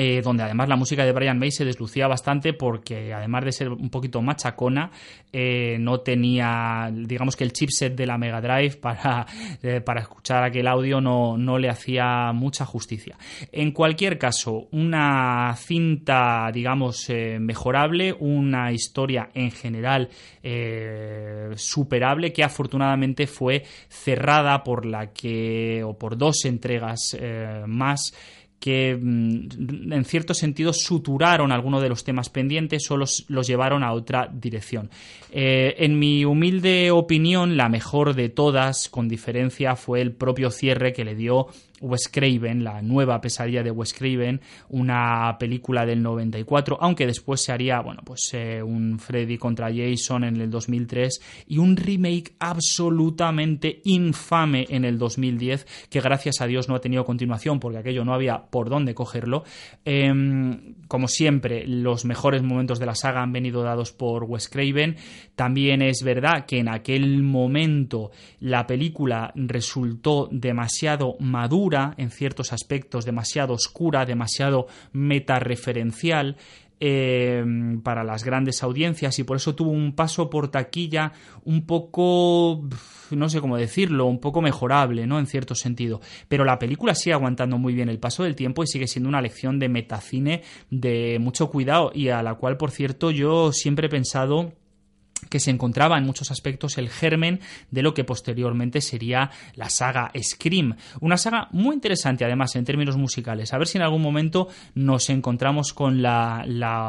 eh, 0.00 0.22
donde 0.22 0.44
además 0.44 0.68
la 0.68 0.76
música 0.76 1.04
de 1.04 1.10
Brian 1.10 1.40
May 1.40 1.50
se 1.50 1.64
deslucía 1.64 2.06
bastante 2.06 2.52
porque 2.52 3.12
además 3.12 3.44
de 3.44 3.50
ser 3.50 3.68
un 3.70 3.90
poquito 3.90 4.22
machacona, 4.22 4.92
eh, 5.32 5.76
no 5.80 6.02
tenía, 6.02 6.88
digamos 6.94 7.34
que 7.34 7.42
el 7.42 7.52
chipset 7.52 7.96
de 7.96 8.06
la 8.06 8.16
Mega 8.16 8.40
Drive 8.40 8.76
para, 8.80 9.26
eh, 9.60 9.80
para 9.80 10.02
escuchar 10.02 10.44
aquel 10.44 10.68
audio 10.68 11.00
no, 11.00 11.36
no, 11.36 11.58
le 11.58 11.68
hacía 11.68 12.30
mucha 12.32 12.64
justicia. 12.64 13.18
En 13.50 13.72
cualquier 13.72 14.18
caso, 14.18 14.68
una 14.70 15.52
cinta, 15.56 16.48
digamos, 16.54 17.10
mejorable, 17.40 18.12
una 18.12 18.70
historia 18.70 19.30
en 19.34 19.50
general 19.50 20.10
superable 21.56 22.32
que 22.32 22.44
afortunadamente 22.44 23.26
fue 23.26 23.64
cerrada 23.88 24.62
por 24.62 24.86
la 24.86 25.12
que, 25.12 25.82
o 25.84 25.98
por 25.98 26.16
dos 26.16 26.44
entregas 26.44 27.16
más, 27.66 28.12
que 28.60 28.98
mm, 29.00 29.92
en 29.92 30.04
cierto 30.04 30.34
sentido 30.34 30.72
suturaron 30.72 31.52
algunos 31.52 31.82
de 31.82 31.88
los 31.88 32.04
temas 32.04 32.28
pendientes 32.28 32.90
o 32.90 32.96
los, 32.96 33.26
llevaron 33.28 33.82
a 33.82 33.92
otra 33.92 34.28
dirección. 34.32 34.90
Eh, 35.30 35.76
en 35.78 35.98
mi 35.98 36.24
humilde 36.24 36.90
opinión, 36.90 37.56
la 37.56 37.68
mejor 37.68 38.14
de 38.14 38.28
todas, 38.28 38.88
con 38.88 39.08
diferencia, 39.08 39.76
fue 39.76 40.00
el 40.00 40.12
propio 40.12 40.50
cierre 40.50 40.92
que 40.92 41.04
le 41.04 41.14
dio 41.14 41.48
Wes 41.80 42.08
Craven, 42.10 42.64
la 42.64 42.82
nueva 42.82 43.20
pesadilla 43.20 43.62
de 43.62 43.70
Wes 43.70 43.92
Craven, 43.92 44.40
una 44.68 45.36
película 45.38 45.86
del 45.86 46.02
94, 46.02 46.78
aunque 46.80 47.06
después 47.06 47.42
se 47.42 47.52
haría, 47.52 47.80
bueno, 47.80 48.02
pues 48.04 48.30
eh, 48.32 48.62
un 48.62 48.98
Freddy 48.98 49.38
contra 49.38 49.72
Jason 49.72 50.24
en 50.24 50.40
el 50.40 50.50
2003 50.50 51.44
y 51.46 51.58
un 51.58 51.76
remake 51.76 52.34
absolutamente 52.38 53.80
infame 53.84 54.66
en 54.68 54.84
el 54.84 54.98
2010, 54.98 55.66
que 55.88 56.00
gracias 56.00 56.40
a 56.40 56.46
Dios 56.46 56.68
no 56.68 56.74
ha 56.74 56.80
tenido 56.80 57.04
continuación 57.04 57.60
porque 57.60 57.78
aquello 57.78 58.04
no 58.04 58.14
había 58.14 58.46
por 58.50 58.68
dónde 58.70 58.94
cogerlo. 58.94 59.44
Em, 59.84 60.74
como 60.88 61.08
siempre, 61.08 61.66
los 61.66 62.04
mejores 62.04 62.42
momentos 62.42 62.78
de 62.78 62.86
la 62.86 62.94
saga 62.94 63.22
han 63.22 63.32
venido 63.32 63.62
dados 63.62 63.92
por 63.92 64.24
Wes 64.24 64.48
Craven. 64.48 64.96
También 65.34 65.82
es 65.82 66.02
verdad 66.02 66.46
que 66.46 66.58
en 66.58 66.68
aquel 66.68 67.22
momento 67.22 68.10
la 68.40 68.66
película 68.66 69.32
resultó 69.34 70.28
demasiado 70.30 71.16
madura 71.20 71.67
en 71.96 72.10
ciertos 72.10 72.52
aspectos, 72.52 73.04
demasiado 73.04 73.54
oscura, 73.54 74.04
demasiado 74.06 74.66
metareferencial 74.92 76.36
eh, 76.80 77.44
para 77.82 78.04
las 78.04 78.22
grandes 78.22 78.62
audiencias 78.62 79.18
y 79.18 79.24
por 79.24 79.36
eso 79.36 79.56
tuvo 79.56 79.70
un 79.70 79.94
paso 79.94 80.30
por 80.30 80.48
taquilla 80.48 81.12
un 81.44 81.66
poco, 81.66 82.68
no 83.10 83.28
sé 83.28 83.40
cómo 83.40 83.56
decirlo, 83.56 84.06
un 84.06 84.20
poco 84.20 84.40
mejorable, 84.40 85.04
¿no? 85.04 85.18
En 85.18 85.26
cierto 85.26 85.56
sentido. 85.56 86.00
Pero 86.28 86.44
la 86.44 86.58
película 86.60 86.94
sigue 86.94 87.14
aguantando 87.14 87.58
muy 87.58 87.74
bien 87.74 87.88
el 87.88 87.98
paso 87.98 88.22
del 88.22 88.36
tiempo 88.36 88.62
y 88.62 88.68
sigue 88.68 88.86
siendo 88.86 89.08
una 89.08 89.20
lección 89.20 89.58
de 89.58 89.68
metacine 89.68 90.42
de 90.70 91.18
mucho 91.20 91.50
cuidado 91.50 91.90
y 91.92 92.10
a 92.10 92.22
la 92.22 92.34
cual, 92.34 92.56
por 92.56 92.70
cierto, 92.70 93.10
yo 93.10 93.52
siempre 93.52 93.88
he 93.88 93.90
pensado 93.90 94.52
que 95.28 95.40
se 95.40 95.50
encontraba 95.50 95.98
en 95.98 96.04
muchos 96.04 96.30
aspectos 96.30 96.78
el 96.78 96.88
germen 96.88 97.40
de 97.70 97.82
lo 97.82 97.94
que 97.94 98.04
posteriormente 98.04 98.80
sería 98.80 99.30
la 99.54 99.68
saga 99.68 100.10
Scream. 100.20 100.76
Una 101.00 101.16
saga 101.16 101.48
muy 101.52 101.74
interesante 101.74 102.24
además 102.24 102.54
en 102.56 102.64
términos 102.64 102.96
musicales. 102.96 103.52
A 103.52 103.58
ver 103.58 103.66
si 103.66 103.78
en 103.78 103.82
algún 103.82 104.02
momento 104.02 104.48
nos 104.74 105.10
encontramos 105.10 105.72
con 105.72 106.02
la, 106.02 106.44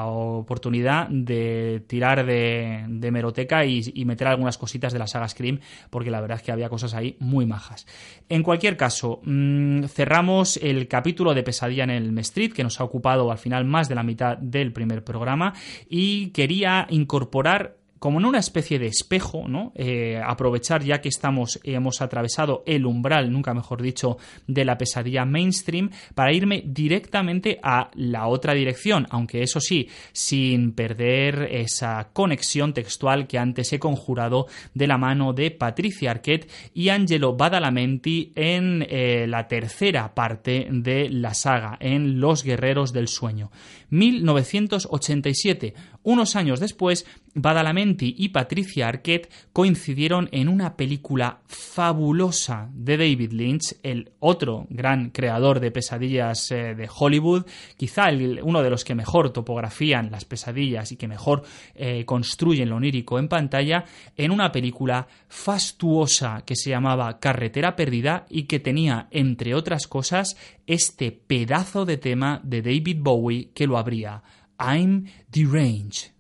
oportunidad 0.08 1.08
de 1.10 1.84
tirar 1.88 2.26
de, 2.26 3.10
meroteca 3.12 3.66
y, 3.66 4.06
meter 4.06 4.28
algunas 4.28 4.58
cositas 4.58 4.94
de 4.94 5.00
la 5.00 5.08
saga 5.08 5.28
Scream 5.28 5.60
porque 5.90 6.10
la 6.10 6.22
verdad 6.22 6.38
es 6.38 6.44
que 6.44 6.52
había 6.52 6.70
cosas 6.70 6.94
ahí 6.94 7.16
muy 7.20 7.46
majas. 7.46 7.86
En 8.28 8.44
cualquier 8.44 8.78
caso, 8.78 9.22
mm, 9.24 9.86
cerramos 9.86 10.58
el 10.58 10.88
capítulo 10.88 11.34
de 11.34 11.44
Pesadilla 11.44 11.84
en 11.84 11.92
el 11.92 12.18
Street 12.20 12.54
que 12.54 12.64
nos 12.64 12.80
ha 12.80 12.84
ocupado 12.84 13.32
al 13.32 13.38
final 13.38 13.66
más 13.66 13.90
de 13.90 13.96
la 13.96 14.04
mitad 14.04 14.38
del 14.38 14.72
primer 14.72 15.04
programa 15.04 15.54
y 15.90 16.30
quería 16.30 16.88
incorporar 16.90 17.79
como 18.00 18.20
en 18.20 18.26
una 18.26 18.40
especie 18.40 18.80
de 18.80 18.88
espejo, 18.88 19.48
¿no? 19.48 19.72
Eh, 19.76 20.20
aprovechar 20.26 20.84
ya 20.84 21.02
que 21.02 21.10
estamos, 21.10 21.60
hemos 21.64 22.02
atravesado 22.02 22.64
el 22.66 22.86
umbral, 22.86 23.32
nunca 23.32 23.54
mejor 23.54 23.82
dicho, 23.82 24.18
de 24.48 24.66
la 24.66 24.78
pesadilla 24.78 25.26
mainstream, 25.26 25.92
para 26.16 26.34
irme 26.34 26.64
directamente 26.66 27.60
a 27.62 27.92
la 27.96 28.28
otra 28.28 28.54
dirección, 28.54 29.06
aunque 29.10 29.44
eso 29.44 29.60
sí, 29.60 29.90
sin 30.14 30.72
perder 30.72 31.50
esa 31.52 32.10
conexión 32.14 32.74
textual 32.74 33.28
que 33.28 33.38
antes 33.38 33.72
he 33.74 33.80
conjurado 33.80 34.48
de 34.74 34.88
la 34.88 34.98
mano 34.98 35.34
de 35.34 35.52
Patricia 35.52 36.12
Arquette 36.12 36.50
y 36.74 36.90
Angelo 36.90 37.36
Badalamenti 37.36 38.32
en 38.36 38.86
eh, 38.90 39.26
la 39.28 39.48
tercera 39.48 40.14
parte 40.16 40.68
de 40.72 41.10
la 41.10 41.34
saga, 41.34 41.78
en 41.80 42.20
Los 42.20 42.44
Guerreros 42.44 42.94
del 42.94 43.08
Sueño. 43.08 43.52
1987, 43.90 45.74
unos 46.04 46.36
años 46.36 46.60
después, 46.60 47.06
Badalamenti 47.34 48.16
y 48.18 48.30
Patricia 48.30 48.88
Arquette 48.88 49.30
coincidieron 49.54 50.30
en 50.32 50.50
una 50.50 50.76
película 50.76 51.42
fabulosa 51.48 52.70
de 52.74 52.98
David 52.98 53.32
Lynch, 53.34 53.76
el 53.84 54.12
otro 54.20 54.66
gran 54.70 55.10
creador 55.10 55.60
de 55.60 55.72
pesadillas 55.72 56.52
eh, 56.52 56.76
de 56.76 56.90
Hollywood, 56.94 57.46
quizá 57.78 58.10
uno 58.44 58.64
de 58.64 58.70
los 58.70 58.84
que 58.84 58.96
mejor 58.96 59.32
topografían 59.32 60.12
las 60.12 60.26
pesadillas 60.26 60.92
y 60.92 60.96
que 60.96 61.08
mejor 61.08 61.44
eh, 61.76 62.06
construyen 62.06 62.70
lo 62.70 62.78
onírico 62.78 63.20
en 63.20 63.28
pantalla, 63.28 63.86
en 64.16 64.32
una 64.32 64.52
película 64.52 65.08
fastuosa 65.28 66.44
que 66.46 66.56
se 66.56 66.70
llamaba 66.70 67.20
Carretera 67.20 67.76
Perdida 67.76 68.26
y 68.30 68.44
que 68.44 68.60
tenía, 68.60 69.08
entre 69.12 69.56
otras 69.56 69.88
cosas, 69.88 70.38
este 70.68 71.12
pedazo 71.12 71.86
de 71.86 71.98
tema 71.98 72.42
de 72.44 72.62
David 72.62 72.98
Bowie 73.00 73.50
que 73.56 73.66
lo 73.66 73.79
abría. 73.80 74.22
I'm 74.60 75.08
deranged. 75.32 76.12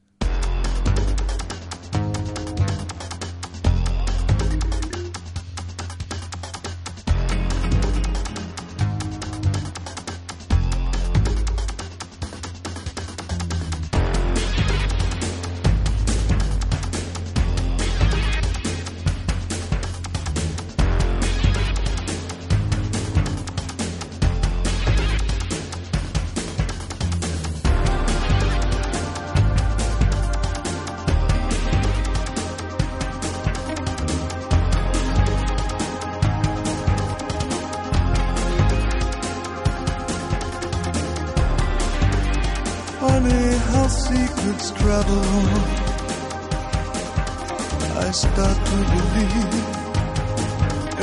I 48.05 48.11
start 48.11 48.57
to 48.69 48.77
believe 48.93 49.65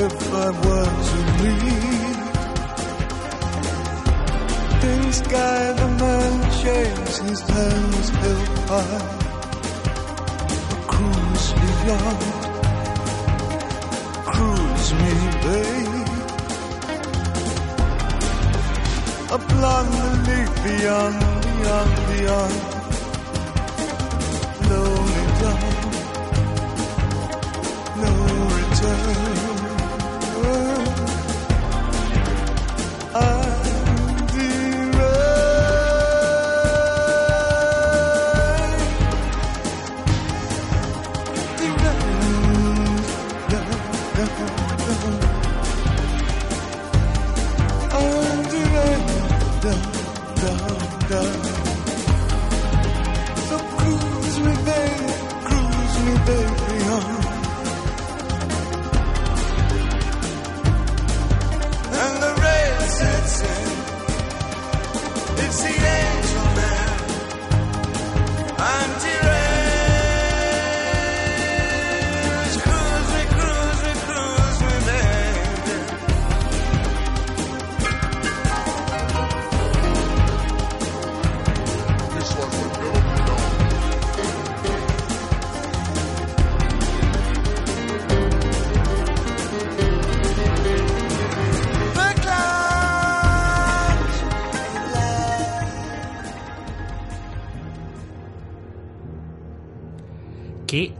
if 0.06 0.16
I 0.34 0.48
were 0.64 0.92
to 1.08 1.18
leave, 1.42 2.20
in 4.90 5.02
sky 5.12 5.62
the 5.80 5.88
man 6.02 6.32
shakes 6.60 7.16
his 7.18 7.40
hands 7.40 8.08
built 8.20 8.48
high. 8.70 9.06
Cruise 10.86 11.48
me 11.54 11.68
yard 11.88 12.46
cruise 14.36 14.92
me, 15.00 15.14
babe. 15.44 16.08
A 19.36 19.38
blonde 19.50 19.98
leaf 20.26 20.52
beyond, 20.64 21.18
beyond, 21.44 21.92
beyond. 22.10 22.75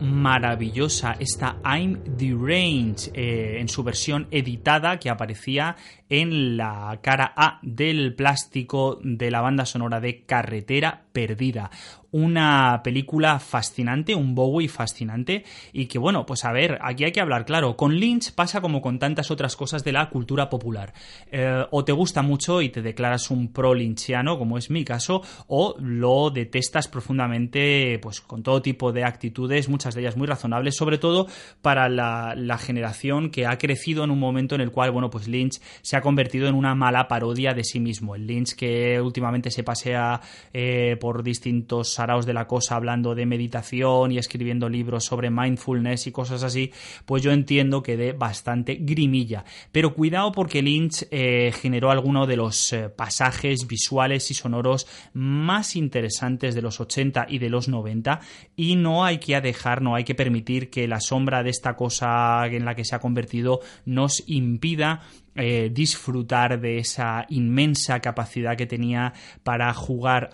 Maravillosa 0.01 1.17
esta 1.19 1.57
I'm 1.65 2.17
the 2.17 2.33
Range 2.33 3.11
eh, 3.15 3.59
en 3.61 3.69
su 3.69 3.83
versión 3.83 4.29
editada 4.31 4.99
que 4.99 5.11
aparecía 5.11 5.77
en 6.09 6.57
la 6.57 7.01
cara 7.03 7.33
A 7.37 7.59
del 7.63 8.15
plástico 8.15 8.99
de 9.03 9.31
la 9.31 9.41
banda 9.41 9.67
sonora 9.67 10.01
de 10.01 10.23
Carretera 10.25 11.03
Perdida 11.13 11.71
una 12.17 12.81
película 12.83 13.39
fascinante, 13.39 14.15
un 14.15 14.35
Bowie 14.35 14.69
fascinante 14.69 15.45
y 15.73 15.85
que 15.85 15.99
bueno, 15.99 16.25
pues 16.25 16.47
a 16.47 16.53
ver, 16.53 16.79
aquí 16.81 17.05
hay 17.05 17.13
que 17.13 17.21
hablar 17.21 17.45
claro, 17.45 17.77
con 17.77 17.95
Lynch 17.95 18.33
pasa 18.33 18.63
como 18.63 18.81
con 18.81 18.99
tantas 18.99 19.31
otras 19.31 19.55
cosas 19.55 19.85
de 19.85 19.93
la 19.93 20.09
cultura 20.09 20.49
popular. 20.49 20.95
Eh, 21.31 21.65
o 21.71 21.85
te 21.85 21.93
gusta 21.93 22.23
mucho 22.23 22.63
y 22.63 22.71
te 22.71 22.81
declaras 22.81 23.31
un 23.31 23.53
pro 23.53 23.75
lynchiano, 23.75 24.39
como 24.39 24.57
es 24.57 24.71
mi 24.71 24.83
caso, 24.83 25.21
o 25.47 25.77
lo 25.79 26.31
detestas 26.31 26.89
profundamente, 26.89 27.99
pues 28.01 28.23
con 28.23 28.43
todo 28.43 28.63
tipo 28.63 28.93
de 28.93 29.05
actitudes, 29.05 29.69
muchas 29.69 29.95
de 29.95 30.01
ellas 30.01 30.17
muy 30.17 30.27
razonables, 30.27 30.75
sobre 30.75 30.97
todo 30.97 31.27
para 31.61 31.89
la, 31.89 32.57
generación 32.57 33.31
que 33.31 33.47
ha 33.47 33.59
crecido 33.59 34.05
en 34.05 34.11
un 34.11 34.19
momento 34.19 34.55
en 34.55 34.63
el 34.63 34.71
cual, 34.71 34.91
bueno, 34.91 35.11
pues 35.11 35.29
Lynch 35.29 35.61
se 35.83 35.97
ha 35.97 36.01
convertido 36.01 36.49
en 36.49 36.55
una 36.55 36.75
mala 36.75 37.07
parodia 37.07 37.53
de 37.53 37.63
sí 37.63 37.79
mismo. 37.79 38.15
El 38.15 38.27
Lynch 38.27 38.55
que 38.55 38.99
últimamente 38.99 39.51
se 39.51 39.63
pasea 39.63 40.23
eh, 40.55 40.97
por 40.99 41.23
distintos 41.23 41.99
de 42.07 42.33
la 42.33 42.47
cosa 42.47 42.77
hablando 42.77 43.17
de 43.17 43.27
meditación 43.27 44.13
y 44.13 44.19
escribiendo 44.19 44.69
libros 44.69 45.05
sobre 45.05 45.29
mindfulness 45.29 46.07
y 46.07 46.13
cosas 46.13 46.45
así, 46.45 46.73
pues 47.05 47.23
yo 47.23 47.33
entiendo 47.33 47.83
que 47.83 47.97
de 47.97 48.13
bastante 48.13 48.77
grimilla. 48.77 49.45
Pero 49.73 49.93
cuidado 49.93 50.31
porque 50.31 50.63
Lynch 50.63 51.07
eh, 51.11 51.53
generó 51.61 51.91
alguno 51.91 52.27
de 52.27 52.37
los 52.37 52.73
eh, 52.73 52.89
pasajes 52.89 53.67
visuales 53.67 54.31
y 54.31 54.35
sonoros 54.35 54.87
más 55.15 55.75
interesantes 55.75 56.55
de 56.55 56.63
los 56.63 56.81
80 56.81 57.27
y 57.29 57.39
de 57.39 57.51
los 57.51 57.69
90 57.69 58.21
y 58.55 58.77
no 58.77 59.05
hay 59.05 59.19
que 59.19 59.41
dejar, 59.41 59.83
no 59.83 59.97
hay 59.97 60.05
que 60.05 60.15
permitir 60.15 60.71
que 60.71 60.87
la 60.87 61.01
sombra 61.01 61.43
de 61.43 61.51
esta 61.51 61.75
cosa 61.75 62.47
en 62.47 62.65
la 62.65 62.77
que 62.77 62.85
se 62.85 62.95
ha 62.95 63.01
convertido 63.01 63.61
nos 63.85 64.23
impida 64.29 65.03
eh, 65.37 65.71
disfrutar 65.71 66.59
de 66.59 66.79
esa 66.79 67.27
inmensa 67.29 68.01
capacidad 68.01 68.57
que 68.57 68.67
tenía 68.67 69.13
para 69.43 69.73
jugar, 69.75 70.31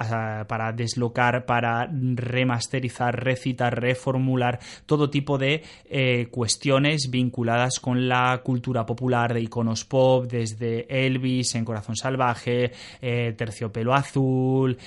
para 0.47 0.73
deslocar, 0.73 1.45
para 1.45 1.91
remasterizar, 1.91 3.25
recitar, 3.25 3.81
reformular 3.81 4.61
todo 4.87 5.11
tipo 5.11 5.39
de 5.39 5.65
eh, 5.91 6.29
cuestiones 6.31 7.11
vinculadas 7.11 7.81
con 7.81 8.09
la 8.09 8.41
cultura 8.45 8.87
popular 8.87 9.35
de 9.35 9.41
iconos 9.41 9.85
pop, 9.85 10.27
desde 10.31 10.87
Elvis 10.89 11.57
en 11.57 11.65
Corazón 11.65 11.97
Salvaje, 11.97 12.71
eh, 13.01 13.35
Terciopelo 13.37 13.95
Azul, 13.95 14.79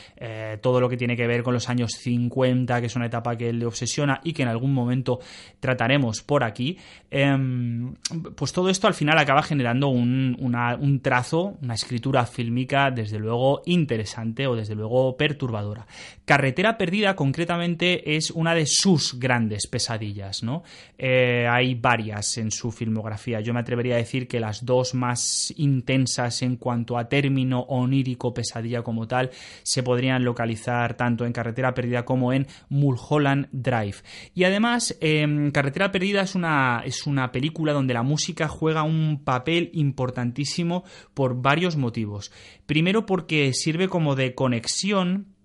todo 0.62 0.80
lo 0.80 0.88
que 0.88 0.98
tiene 0.98 1.18
que 1.18 1.28
ver 1.28 1.44
con 1.44 1.54
los 1.54 1.70
años 1.70 1.92
50, 1.94 2.80
que 2.80 2.88
es 2.88 2.96
una 2.96 3.08
etapa 3.08 3.36
que 3.36 3.52
le 3.52 3.66
obsesiona 3.66 4.22
y 4.24 4.34
que 4.34 4.44
en 4.44 4.50
algún 4.50 4.74
momento 4.74 5.20
trataremos 5.60 6.22
por 6.22 6.44
aquí. 6.44 6.78
Em, 7.12 7.94
pues 8.36 8.54
todo 8.54 8.70
esto 8.70 8.88
al 8.88 8.94
final 8.94 9.18
acaba 9.18 9.44
generando 9.44 9.90
un 9.90 10.05
un, 10.06 11.00
trazo, 11.02 11.58
una 11.62 11.74
escritura 11.74 12.26
fílmica, 12.26 12.92
desde 12.92 13.20
luego 13.20 13.62
interesante 13.66 14.48
o 14.48 14.56
desde 14.56 14.76
luego 14.76 15.18
perturbadora. 15.18 15.88
Carretera 16.26 16.78
Perdida, 16.78 17.16
concretamente, 17.16 18.16
es 18.16 18.32
una 18.32 18.56
de 18.56 18.66
sus 18.66 19.20
grandes 19.20 19.68
pesadillas, 19.68 20.44
¿no? 20.44 20.64
Eh, 20.98 21.48
hay 21.50 21.76
varias 21.76 22.38
en 22.38 22.52
su 22.52 22.72
filmografía. 22.72 23.42
Yo 23.42 23.54
me 23.54 23.60
atrevería 23.60 23.96
a 23.96 24.00
decir 24.00 24.28
que 24.28 24.40
las 24.40 24.66
dos 24.66 24.94
más 24.94 25.54
intensas 25.58 26.42
en 26.42 26.56
cuanto 26.58 26.98
a 26.98 27.08
término 27.08 27.62
onírico 27.62 28.34
pesadilla 28.34 28.82
como 28.82 29.08
tal 29.08 29.30
se 29.64 29.84
podrían 29.84 30.24
localizar 30.24 30.96
tanto 30.96 31.26
en 31.26 31.34
Carretera 31.34 31.74
Perdida 31.74 32.06
como 32.06 32.34
en 32.34 32.48
Mulholland 32.70 33.48
Drive. 33.52 33.98
Y 34.34 34.44
además, 34.44 34.98
em, 35.02 35.52
Carretera 35.52 35.92
Perdida 35.92 36.22
es 36.22 36.36
una, 36.36 36.82
es 36.86 37.06
una 37.06 37.32
película 37.32 37.74
donde 37.74 37.94
la 37.94 38.04
música 38.04 38.48
juega 38.48 38.84
un 38.84 39.22
papel 39.24 39.70
importante 39.74 39.95
importantísimo 39.96 40.84
por 41.14 41.42
varios 41.42 41.78
motivos. 41.78 42.32
Primero 42.66 43.06
porque 43.06 43.54
sirve 43.54 43.88
como 43.88 44.16
de 44.16 44.36
conexión 44.36 45.36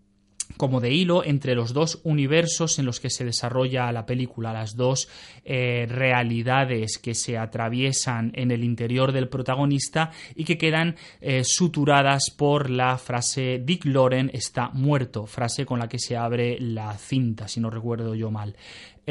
como 0.57 0.81
de 0.81 0.93
hilo 0.93 1.25
entre 1.25 1.55
los 1.55 1.73
dos 1.73 2.01
universos 2.03 2.79
en 2.81 2.87
los 2.87 2.99
que 2.99 3.09
se 3.09 3.25
desarrolla 3.25 3.93
la 3.93 4.05
película, 4.05 4.53
las 4.53 4.77
dos 4.77 5.09
eh, 5.45 5.87
realidades 5.89 6.99
que 6.99 7.15
se 7.15 7.39
atraviesan 7.39 8.33
en 8.35 8.51
el 8.51 8.65
interior 8.65 9.13
del 9.13 9.29
protagonista 9.29 10.11
y 10.35 10.45
que 10.45 10.59
quedan 10.59 10.97
eh, 11.21 11.45
suturadas 11.45 12.31
por 12.37 12.69
la 12.69 12.99
frase 12.99 13.63
Dick 13.65 13.85
Loren 13.85 14.29
está 14.35 14.71
muerto, 14.71 15.27
frase 15.27 15.65
con 15.65 15.79
la 15.79 15.89
que 15.89 16.01
se 16.01 16.17
abre 16.17 16.59
la 16.61 16.97
cinta, 16.99 17.49
si 17.49 17.61
no 17.61 17.71
recuerdo 17.71 18.15
yo 18.15 18.31
mal. 18.31 18.57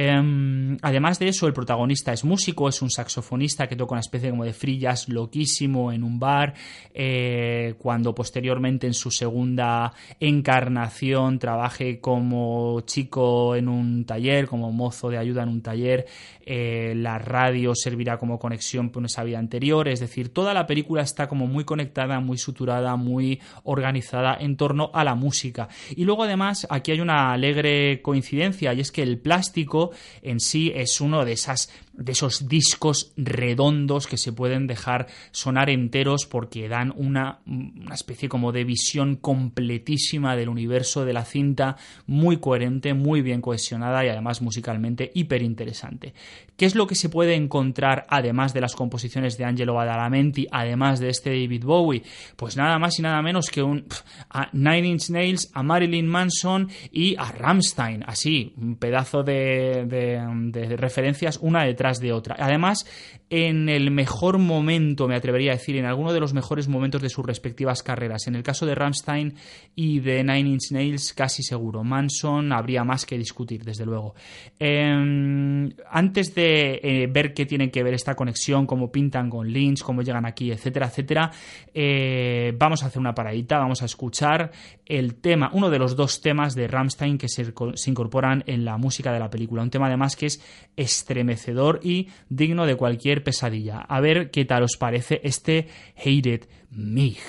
Em, 0.02 0.78
además 0.82 1.20
de 1.20 1.28
eso, 1.28 1.46
el 1.46 1.52
protagonista 1.52 2.14
es 2.14 2.24
músico, 2.24 2.70
es 2.70 2.82
un 2.82 2.90
saxofonista 2.90 3.68
que 3.68 3.76
toca 3.76 3.96
una 3.96 4.00
especie 4.00 4.30
como 4.30 4.46
de 4.46 4.54
free 4.54 4.80
loquísimo 5.10 5.92
en 5.92 6.06
un 6.06 6.18
bar, 6.18 6.54
eh, 6.94 7.76
cuando 7.80 8.16
posteriormente 8.16 8.88
en 8.88 8.94
su 8.94 9.12
segunda 9.12 9.92
encarnación 10.22 11.38
trabaje 11.38 12.00
como 12.00 12.80
chico 12.86 13.58
en 13.58 13.68
un 13.68 14.06
taller, 14.06 14.48
como 14.48 14.72
mozo 14.72 15.10
de 15.10 15.18
ayuda 15.18 15.44
en 15.44 15.50
un 15.50 15.62
taller, 15.62 16.06
eh, 16.46 16.94
la 16.96 17.20
radio 17.20 17.76
servirá 17.76 18.18
como 18.18 18.40
conexión 18.40 18.90
con 18.90 19.04
esa 19.04 19.26
vida 19.26 19.38
anterior, 19.38 19.90
es 19.90 20.00
decir, 20.00 20.30
toda 20.34 20.54
la 20.54 20.66
película 20.66 21.02
está 21.02 21.28
como 21.28 21.46
muy 21.46 21.66
conectada, 21.66 22.22
muy 22.22 22.38
suturada, 22.38 22.96
muy 22.96 23.42
organizada 23.64 24.38
en 24.40 24.56
torno 24.56 24.92
a 24.94 25.04
la 25.04 25.16
música. 25.16 25.68
Y 25.94 26.06
luego 26.06 26.24
además 26.24 26.66
aquí 26.70 26.92
hay 26.92 27.02
una 27.02 27.34
alegre 27.34 28.02
coincidencia 28.02 28.74
y 28.74 28.80
es 28.80 28.94
que 28.94 29.04
el 29.04 29.20
plástico 29.20 29.89
en 30.22 30.40
sí 30.40 30.72
es 30.76 31.02
uno 31.02 31.26
de 31.26 31.34
esas 31.34 31.70
de 32.00 32.14
esos 32.14 32.48
discos 32.48 33.12
redondos 33.18 34.08
que 34.08 34.18
se 34.18 34.32
pueden 34.32 34.68
dejar 34.68 35.08
sonar 35.32 35.70
enteros 35.70 36.26
porque 36.26 36.70
dan 36.70 36.94
una, 36.96 37.40
una, 37.46 37.94
especie 37.94 38.30
como 38.30 38.52
de 38.52 38.64
visión 38.64 39.18
completísima 39.18 40.36
del 40.36 40.50
universo 40.50 41.04
de 41.04 41.14
la 41.14 41.26
cinta, 41.26 41.76
muy 42.08 42.38
coherente, 42.38 42.94
muy 42.94 43.22
bien 43.22 43.42
cohesionada 43.42 44.06
y 44.06 44.10
además 44.10 44.42
musicalmente 44.42 45.12
hiper 45.14 45.42
interesante. 45.42 46.14
¿Qué 46.56 46.66
es 46.66 46.76
lo 46.76 46.88
que 46.88 46.96
se 46.96 47.10
puede 47.10 47.36
encontrar 47.36 48.06
además 48.10 48.54
de 48.54 48.62
las 48.62 48.76
composiciones 48.76 49.38
de 49.38 49.46
Angelo 49.46 49.74
Badalamenti, 49.74 50.48
además 50.52 51.00
de 51.00 51.10
este 51.10 51.30
David 51.30 51.66
Bowie? 51.66 52.04
Pues 52.36 52.56
nada 52.56 52.80
más 52.80 52.98
y 53.00 53.02
nada 53.02 53.22
menos 53.22 53.50
que 53.50 53.62
un 53.62 53.86
a 54.30 54.50
Nine 54.54 54.88
Inch 54.88 55.10
Nails, 55.10 55.52
a 55.54 55.64
Marilyn 55.64 56.08
Manson 56.08 56.70
y 56.92 57.16
a 57.18 57.32
Rammstein, 57.32 58.04
así, 58.06 58.54
un 58.58 58.76
pedazo 58.76 59.24
de, 59.24 59.86
de 59.86 60.78
referencias 60.78 61.40
una 61.42 61.64
detrás 61.64 61.89
de 61.98 62.14
otra. 62.14 62.36
Además, 62.38 62.86
en 63.32 63.70
el 63.70 63.92
mejor 63.92 64.40
momento, 64.40 65.08
me 65.08 65.16
atrevería 65.16 65.52
a 65.52 65.56
decir, 65.56 65.76
en 65.76 65.86
alguno 65.86 66.14
de 66.14 66.20
los 66.20 66.34
mejores 66.34 66.68
momentos 66.68 67.02
de 67.02 67.10
sus 67.10 67.26
respectivas 67.26 67.84
carreras. 67.84 68.28
En 68.28 68.36
el 68.36 68.44
caso 68.44 68.66
de 68.66 68.74
Rammstein 68.76 69.36
y 69.76 70.00
de 70.00 70.24
Nine 70.24 70.50
Inch 70.50 70.72
Nails, 70.72 71.14
casi 71.14 71.44
seguro. 71.44 71.84
Manson 71.84 72.52
habría 72.52 72.84
más 72.84 73.06
que 73.06 73.18
discutir, 73.18 73.64
desde 73.64 73.86
luego. 73.86 74.16
Em, 74.58 75.72
antes 75.92 76.34
de 76.34 76.80
eh, 76.82 77.08
ver 77.08 77.34
qué 77.34 77.46
tiene 77.46 77.70
que 77.70 77.84
ver 77.84 77.94
esta 77.94 78.16
conexión, 78.16 78.66
cómo 78.66 78.92
pintan 78.92 79.30
con 79.30 79.48
Lynch, 79.48 79.82
cómo 79.82 80.02
llegan 80.02 80.26
aquí, 80.26 80.52
etcétera, 80.52 80.88
etcétera, 80.88 81.32
eh, 81.74 82.54
vamos 82.58 82.84
a 82.84 82.88
hacer 82.88 83.00
una 83.00 83.14
paradita, 83.14 83.60
vamos 83.60 83.82
a 83.84 83.86
escuchar 83.86 84.52
el 84.86 85.16
tema, 85.16 85.52
uno 85.54 85.70
de 85.70 85.78
los 85.78 85.96
dos 85.96 86.22
temas 86.22 86.56
de 86.56 86.68
Rammstein 86.68 87.20
que 87.20 87.30
se 87.30 87.54
incorporan 87.92 88.44
en 88.48 88.66
la 88.66 88.78
música 88.78 89.14
de 89.14 89.20
la 89.20 89.30
película. 89.30 89.62
Un 89.62 89.70
tema 89.70 89.86
además 89.86 90.16
que 90.16 90.26
es 90.26 90.42
estremecedor 90.76 91.69
y 91.84 92.10
digno 92.30 92.66
de 92.66 92.76
cualquier 92.76 93.24
pesadilla. 93.24 93.80
A 93.80 94.02
ver 94.02 94.32
qué 94.32 94.46
tal 94.46 94.64
os 94.64 94.78
parece 94.78 95.22
este 95.24 95.68
Hated 95.96 96.48
Mig. 96.72 97.20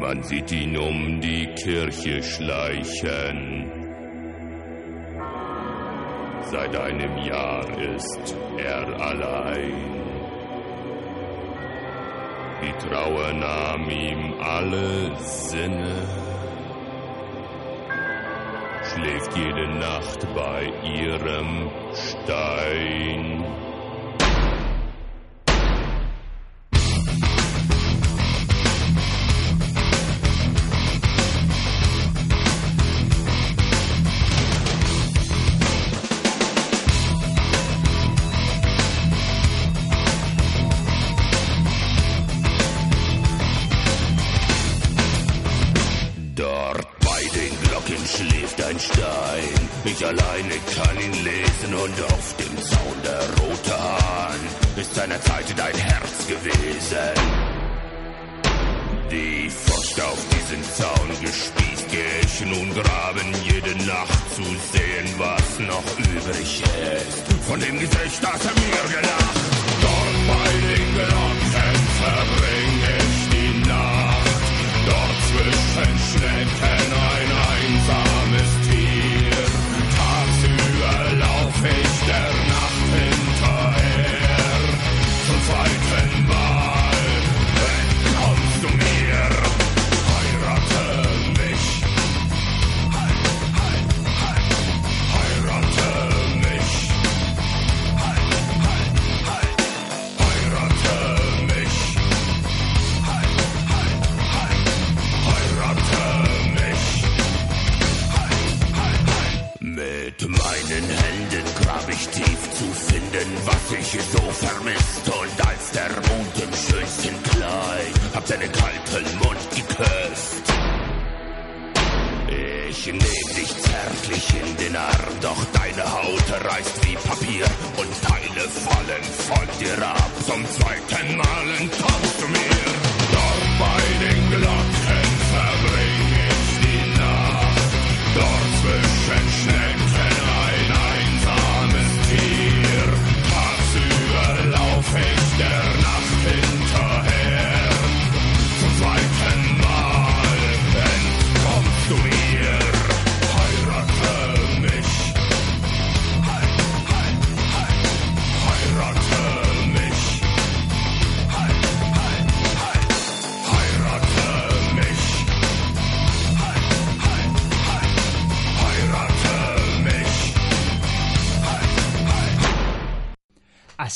Man 0.00 0.22
sieht 0.22 0.50
ihn 0.50 0.76
um 0.76 1.20
die 1.20 1.46
Kirche 1.54 2.22
schleichen. 2.22 3.70
Seit 6.50 6.74
einem 6.74 7.16
Jahr 7.18 7.66
ist 7.94 8.34
er 8.58 8.86
allein. 9.00 10.09
Die 12.62 12.88
Trauer 12.88 13.32
nahm 13.32 13.88
ihm 13.88 14.34
alle 14.38 15.16
Sinne. 15.18 16.06
Schläft 18.84 19.36
jede 19.36 19.68
Nacht 19.78 20.26
bei 20.34 20.70
ihrem 20.84 21.70
Stein. 21.94 23.44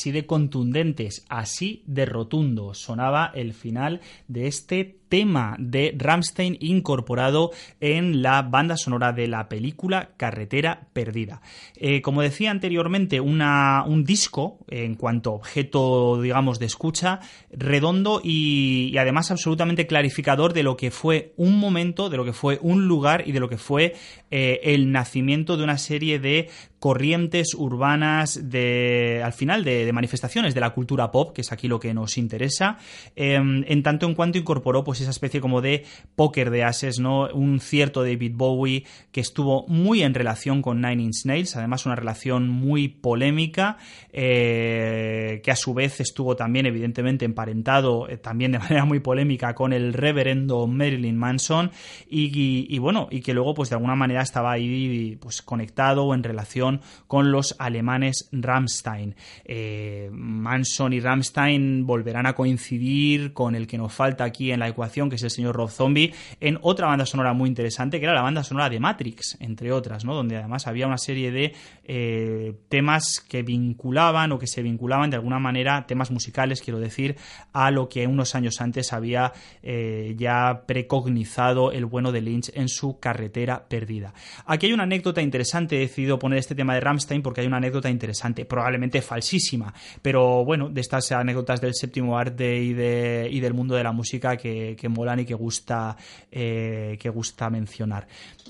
Así 0.04 0.12
de 0.12 0.26
contundentes, 0.26 1.24
así 1.30 1.82
de 1.86 2.04
rotundo 2.04 2.74
sonaba 2.74 3.32
el 3.34 3.54
final 3.54 4.02
de 4.28 4.48
este 4.48 4.98
tema 5.14 5.54
de 5.60 5.94
Ramstein 5.96 6.56
incorporado 6.58 7.52
en 7.78 8.20
la 8.20 8.42
banda 8.42 8.76
sonora 8.76 9.12
de 9.12 9.28
la 9.28 9.48
película 9.48 10.10
Carretera 10.16 10.88
Perdida. 10.92 11.40
Eh, 11.76 12.02
como 12.02 12.20
decía 12.20 12.50
anteriormente, 12.50 13.20
un 13.20 14.04
disco, 14.04 14.58
en 14.68 14.96
cuanto 14.96 15.34
objeto, 15.34 16.20
digamos, 16.20 16.58
de 16.58 16.66
escucha, 16.66 17.20
redondo 17.52 18.20
y, 18.24 18.96
además 18.98 19.30
absolutamente 19.30 19.86
clarificador 19.86 20.52
de 20.52 20.64
lo 20.64 20.76
que 20.76 20.90
fue 20.90 21.32
un 21.36 21.60
momento, 21.60 22.10
de 22.10 22.16
lo 22.16 22.24
que 22.24 22.32
fue 22.32 22.58
un 22.60 22.88
lugar 22.88 23.22
y 23.24 23.30
de 23.30 23.38
lo 23.38 23.48
que 23.48 23.58
fue 23.58 23.94
eh, 24.32 24.58
el 24.64 24.90
nacimiento 24.90 25.56
de 25.56 25.62
una 25.62 25.78
serie 25.78 26.18
de 26.18 26.48
corrientes 26.84 27.54
urbanas 27.54 28.50
de 28.50 29.22
al 29.24 29.32
final 29.32 29.64
de, 29.64 29.90
manifestaciones 29.90 30.52
de 30.52 30.60
la 30.60 30.74
cultura 30.74 31.10
pop 31.10 31.34
que 31.34 31.40
es 31.40 31.50
aquí 31.50 31.66
lo 31.66 31.80
que 31.80 31.94
nos 31.94 32.18
interesa 32.18 32.76
eh, 33.16 33.36
en 33.36 33.82
tanto 33.82 34.04
en 34.04 34.14
cuanto 34.14 34.36
incorporó 34.36 34.84
pues 34.84 35.00
esa 35.04 35.12
especie 35.12 35.40
como 35.40 35.60
de 35.60 35.84
póker 36.16 36.50
de 36.50 36.64
ases 36.64 36.98
no 36.98 37.28
un 37.32 37.60
cierto 37.60 38.02
David 38.02 38.32
Bowie 38.34 38.84
que 39.12 39.20
estuvo 39.20 39.66
muy 39.68 40.02
en 40.02 40.14
relación 40.14 40.62
con 40.62 40.80
Nine 40.80 41.02
Inch 41.02 41.24
Nails 41.24 41.56
además 41.56 41.86
una 41.86 41.96
relación 41.96 42.48
muy 42.48 42.88
polémica 42.88 43.78
eh, 44.12 45.40
que 45.42 45.50
a 45.50 45.56
su 45.56 45.74
vez 45.74 46.00
estuvo 46.00 46.36
también 46.36 46.66
evidentemente 46.66 47.24
emparentado 47.24 48.08
eh, 48.08 48.16
también 48.16 48.52
de 48.52 48.58
manera 48.64 48.84
muy 48.84 49.00
polémica 49.00 49.54
con 49.54 49.72
el 49.72 49.92
reverendo 49.92 50.66
Marilyn 50.66 51.16
Manson 51.16 51.70
y, 52.08 52.78
bueno 52.78 53.08
y 53.10 53.20
que 53.20 53.34
luego 53.34 53.54
pues 53.54 53.70
de 53.70 53.76
alguna 53.76 53.94
manera 53.94 54.22
estaba 54.22 54.52
ahí 54.52 55.16
pues 55.20 55.42
conectado 55.42 56.04
o 56.04 56.14
en 56.14 56.22
relación 56.22 56.80
con 57.06 57.30
los 57.30 57.56
alemanes 57.58 58.28
Rammstein. 58.32 59.14
Eh, 59.44 60.08
Manson 60.12 60.92
y 60.92 61.00
Rammstein 61.00 61.86
volverán 61.86 62.26
a 62.26 62.34
coincidir 62.34 63.32
con 63.32 63.54
el 63.54 63.66
que 63.66 63.78
nos 63.78 63.92
falta 63.92 64.24
aquí 64.24 64.50
en 64.50 64.60
la 64.60 64.68
ecuación 64.68 64.93
que 64.94 65.16
es 65.16 65.22
el 65.24 65.30
señor 65.30 65.56
Rob 65.56 65.70
Zombie 65.70 66.14
en 66.40 66.58
otra 66.62 66.86
banda 66.86 67.04
sonora 67.04 67.32
muy 67.32 67.48
interesante 67.48 67.98
que 67.98 68.04
era 68.06 68.14
la 68.14 68.22
banda 68.22 68.44
sonora 68.44 68.70
de 68.70 68.78
Matrix 68.78 69.36
entre 69.40 69.72
otras 69.72 70.04
¿no? 70.04 70.14
donde 70.14 70.36
además 70.36 70.68
había 70.68 70.86
una 70.86 70.98
serie 70.98 71.32
de 71.32 71.52
eh, 71.84 72.54
temas 72.68 73.24
que 73.28 73.42
vinculaban 73.42 74.30
o 74.32 74.38
que 74.38 74.46
se 74.46 74.62
vinculaban 74.62 75.10
de 75.10 75.16
alguna 75.16 75.40
manera 75.40 75.84
temas 75.86 76.12
musicales 76.12 76.62
quiero 76.62 76.78
decir 76.78 77.16
a 77.52 77.72
lo 77.72 77.88
que 77.88 78.06
unos 78.06 78.36
años 78.36 78.60
antes 78.60 78.92
había 78.92 79.32
eh, 79.62 80.14
ya 80.16 80.62
precognizado 80.66 81.72
el 81.72 81.86
bueno 81.86 82.12
de 82.12 82.20
Lynch 82.20 82.52
en 82.54 82.68
su 82.68 82.98
carretera 83.00 83.66
perdida. 83.68 84.14
Aquí 84.46 84.66
hay 84.66 84.72
una 84.72 84.84
anécdota 84.84 85.20
interesante, 85.22 85.76
he 85.76 85.80
decidido 85.80 86.18
poner 86.18 86.38
este 86.38 86.54
tema 86.54 86.74
de 86.74 86.80
Rammstein 86.80 87.22
porque 87.22 87.40
hay 87.40 87.46
una 87.46 87.56
anécdota 87.56 87.90
interesante, 87.90 88.44
probablemente 88.44 89.02
falsísima, 89.02 89.74
pero 90.02 90.44
bueno, 90.44 90.68
de 90.68 90.80
estas 90.80 91.10
anécdotas 91.12 91.60
del 91.60 91.74
séptimo 91.74 92.18
arte 92.18 92.58
y, 92.58 92.72
de, 92.72 93.28
y 93.30 93.40
del 93.40 93.54
mundo 93.54 93.74
de 93.74 93.84
la 93.84 93.92
música 93.92 94.36
que, 94.36 94.73
que 94.76 94.88
molan 94.88 95.20
y 95.20 95.24
que 95.24 95.34
gusta, 95.34 95.96
eh, 96.30 96.96
que 97.00 97.08
gusta 97.08 97.50
mencionar. 97.50 98.06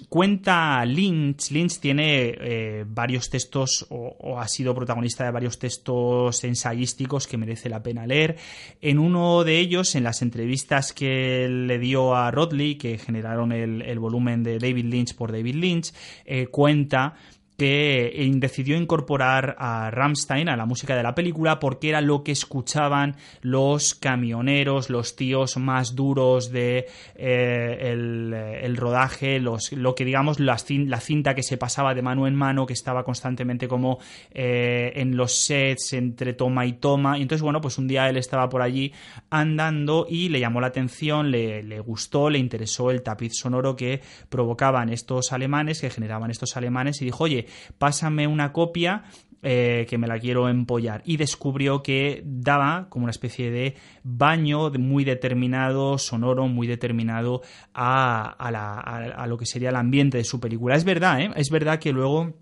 Cuenta 0.08 0.84
Lynch, 0.84 1.50
Lynch 1.50 1.78
tiene 1.78 2.34
eh, 2.36 2.84
varios 2.86 3.30
textos 3.30 3.86
o, 3.90 4.38
ha 4.38 4.48
sido 4.48 4.74
protagonista 4.74 5.24
de 5.24 5.30
varios 5.30 5.58
textos 5.58 6.42
ensayísticos 6.44 7.26
que 7.26 7.36
merece 7.36 7.68
la 7.68 7.82
pena 7.82 8.06
leer. 8.06 8.36
En 8.80 8.98
uno 8.98 9.44
de 9.44 9.58
ellos, 9.58 9.94
en 9.94 10.04
las 10.04 10.22
entrevistas 10.22 10.92
que 10.92 11.48
le 11.48 11.78
dio 11.78 12.14
a 12.14 12.30
Rodley, 12.30 12.76
que 12.76 12.98
generaron 12.98 13.52
el, 13.52 13.82
el 13.82 13.98
volumen 13.98 14.42
de 14.42 14.58
David 14.58 14.86
Lynch 14.86 15.14
por 15.14 15.32
David 15.32 15.54
Lynch, 15.54 15.92
eh, 16.24 16.46
cuenta 16.46 17.14
que 17.56 18.12
eh, 18.14 18.30
decidió 18.34 18.76
incorporar 18.76 19.56
a 19.58 19.90
Rammstein 19.90 20.48
a 20.48 20.56
la 20.56 20.66
música 20.66 20.96
de 20.96 21.02
la 21.02 21.14
película 21.14 21.58
porque 21.58 21.90
era 21.90 22.00
lo 22.00 22.24
que 22.24 22.32
escuchaban 22.32 23.16
los 23.42 23.94
camioneros, 23.94 24.90
los 24.90 25.16
tíos 25.16 25.56
más 25.56 25.94
duros 25.94 26.50
de 26.50 26.86
eh, 27.14 27.78
el, 27.92 28.34
el 28.34 28.76
rodaje, 28.76 29.40
lo 29.40 29.94
que 29.94 30.04
digamos 30.04 30.40
la 30.40 30.58
cinta 30.58 31.34
que 31.34 31.42
se 31.42 31.56
pasaba 31.56 31.94
de 31.94 32.02
mano 32.02 32.26
en 32.26 32.34
mano, 32.34 32.66
que 32.66 32.72
estaba 32.72 33.04
constantemente 33.04 33.68
como 33.68 33.98
eh, 34.30 34.92
en 34.96 35.16
los 35.16 35.32
sets 35.32 35.92
entre 35.92 36.32
toma 36.32 36.66
y 36.66 36.74
toma. 36.74 37.18
Y 37.18 37.22
entonces, 37.22 37.42
bueno, 37.42 37.60
pues 37.60 37.78
un 37.78 37.86
día 37.86 38.08
él 38.08 38.16
estaba 38.16 38.48
por 38.48 38.62
allí 38.62 38.92
andando 39.30 40.06
y 40.08 40.28
le 40.28 40.40
llamó 40.40 40.60
la 40.60 40.68
atención, 40.68 41.30
le, 41.30 41.62
le 41.62 41.80
gustó, 41.80 42.30
le 42.30 42.38
interesó 42.38 42.90
el 42.90 43.02
tapiz 43.02 43.34
sonoro 43.34 43.76
que 43.76 44.00
provocaban 44.28 44.88
estos 44.88 45.32
alemanes, 45.32 45.80
que 45.80 45.90
generaban 45.90 46.30
estos 46.30 46.56
alemanes, 46.56 47.00
y 47.00 47.06
dijo, 47.06 47.24
oye, 47.24 47.43
pásame 47.78 48.26
una 48.26 48.52
copia 48.52 49.04
eh, 49.46 49.84
que 49.90 49.98
me 49.98 50.06
la 50.06 50.18
quiero 50.18 50.48
empollar. 50.48 51.02
Y 51.04 51.18
descubrió 51.18 51.82
que 51.82 52.22
daba 52.24 52.88
como 52.88 53.04
una 53.04 53.10
especie 53.10 53.50
de 53.50 53.76
baño 54.02 54.70
muy 54.70 55.04
determinado, 55.04 55.98
sonoro, 55.98 56.48
muy 56.48 56.66
determinado 56.66 57.42
a, 57.74 58.24
a 58.38 59.26
lo 59.26 59.36
que 59.36 59.44
sería 59.44 59.68
el 59.68 59.76
ambiente 59.76 60.16
de 60.16 60.24
su 60.24 60.40
película. 60.40 60.76
Es 60.76 60.84
verdad, 60.84 61.20
¿eh? 61.20 61.30
Es 61.36 61.50
verdad 61.50 61.78
que 61.78 61.92
luego 61.92 62.32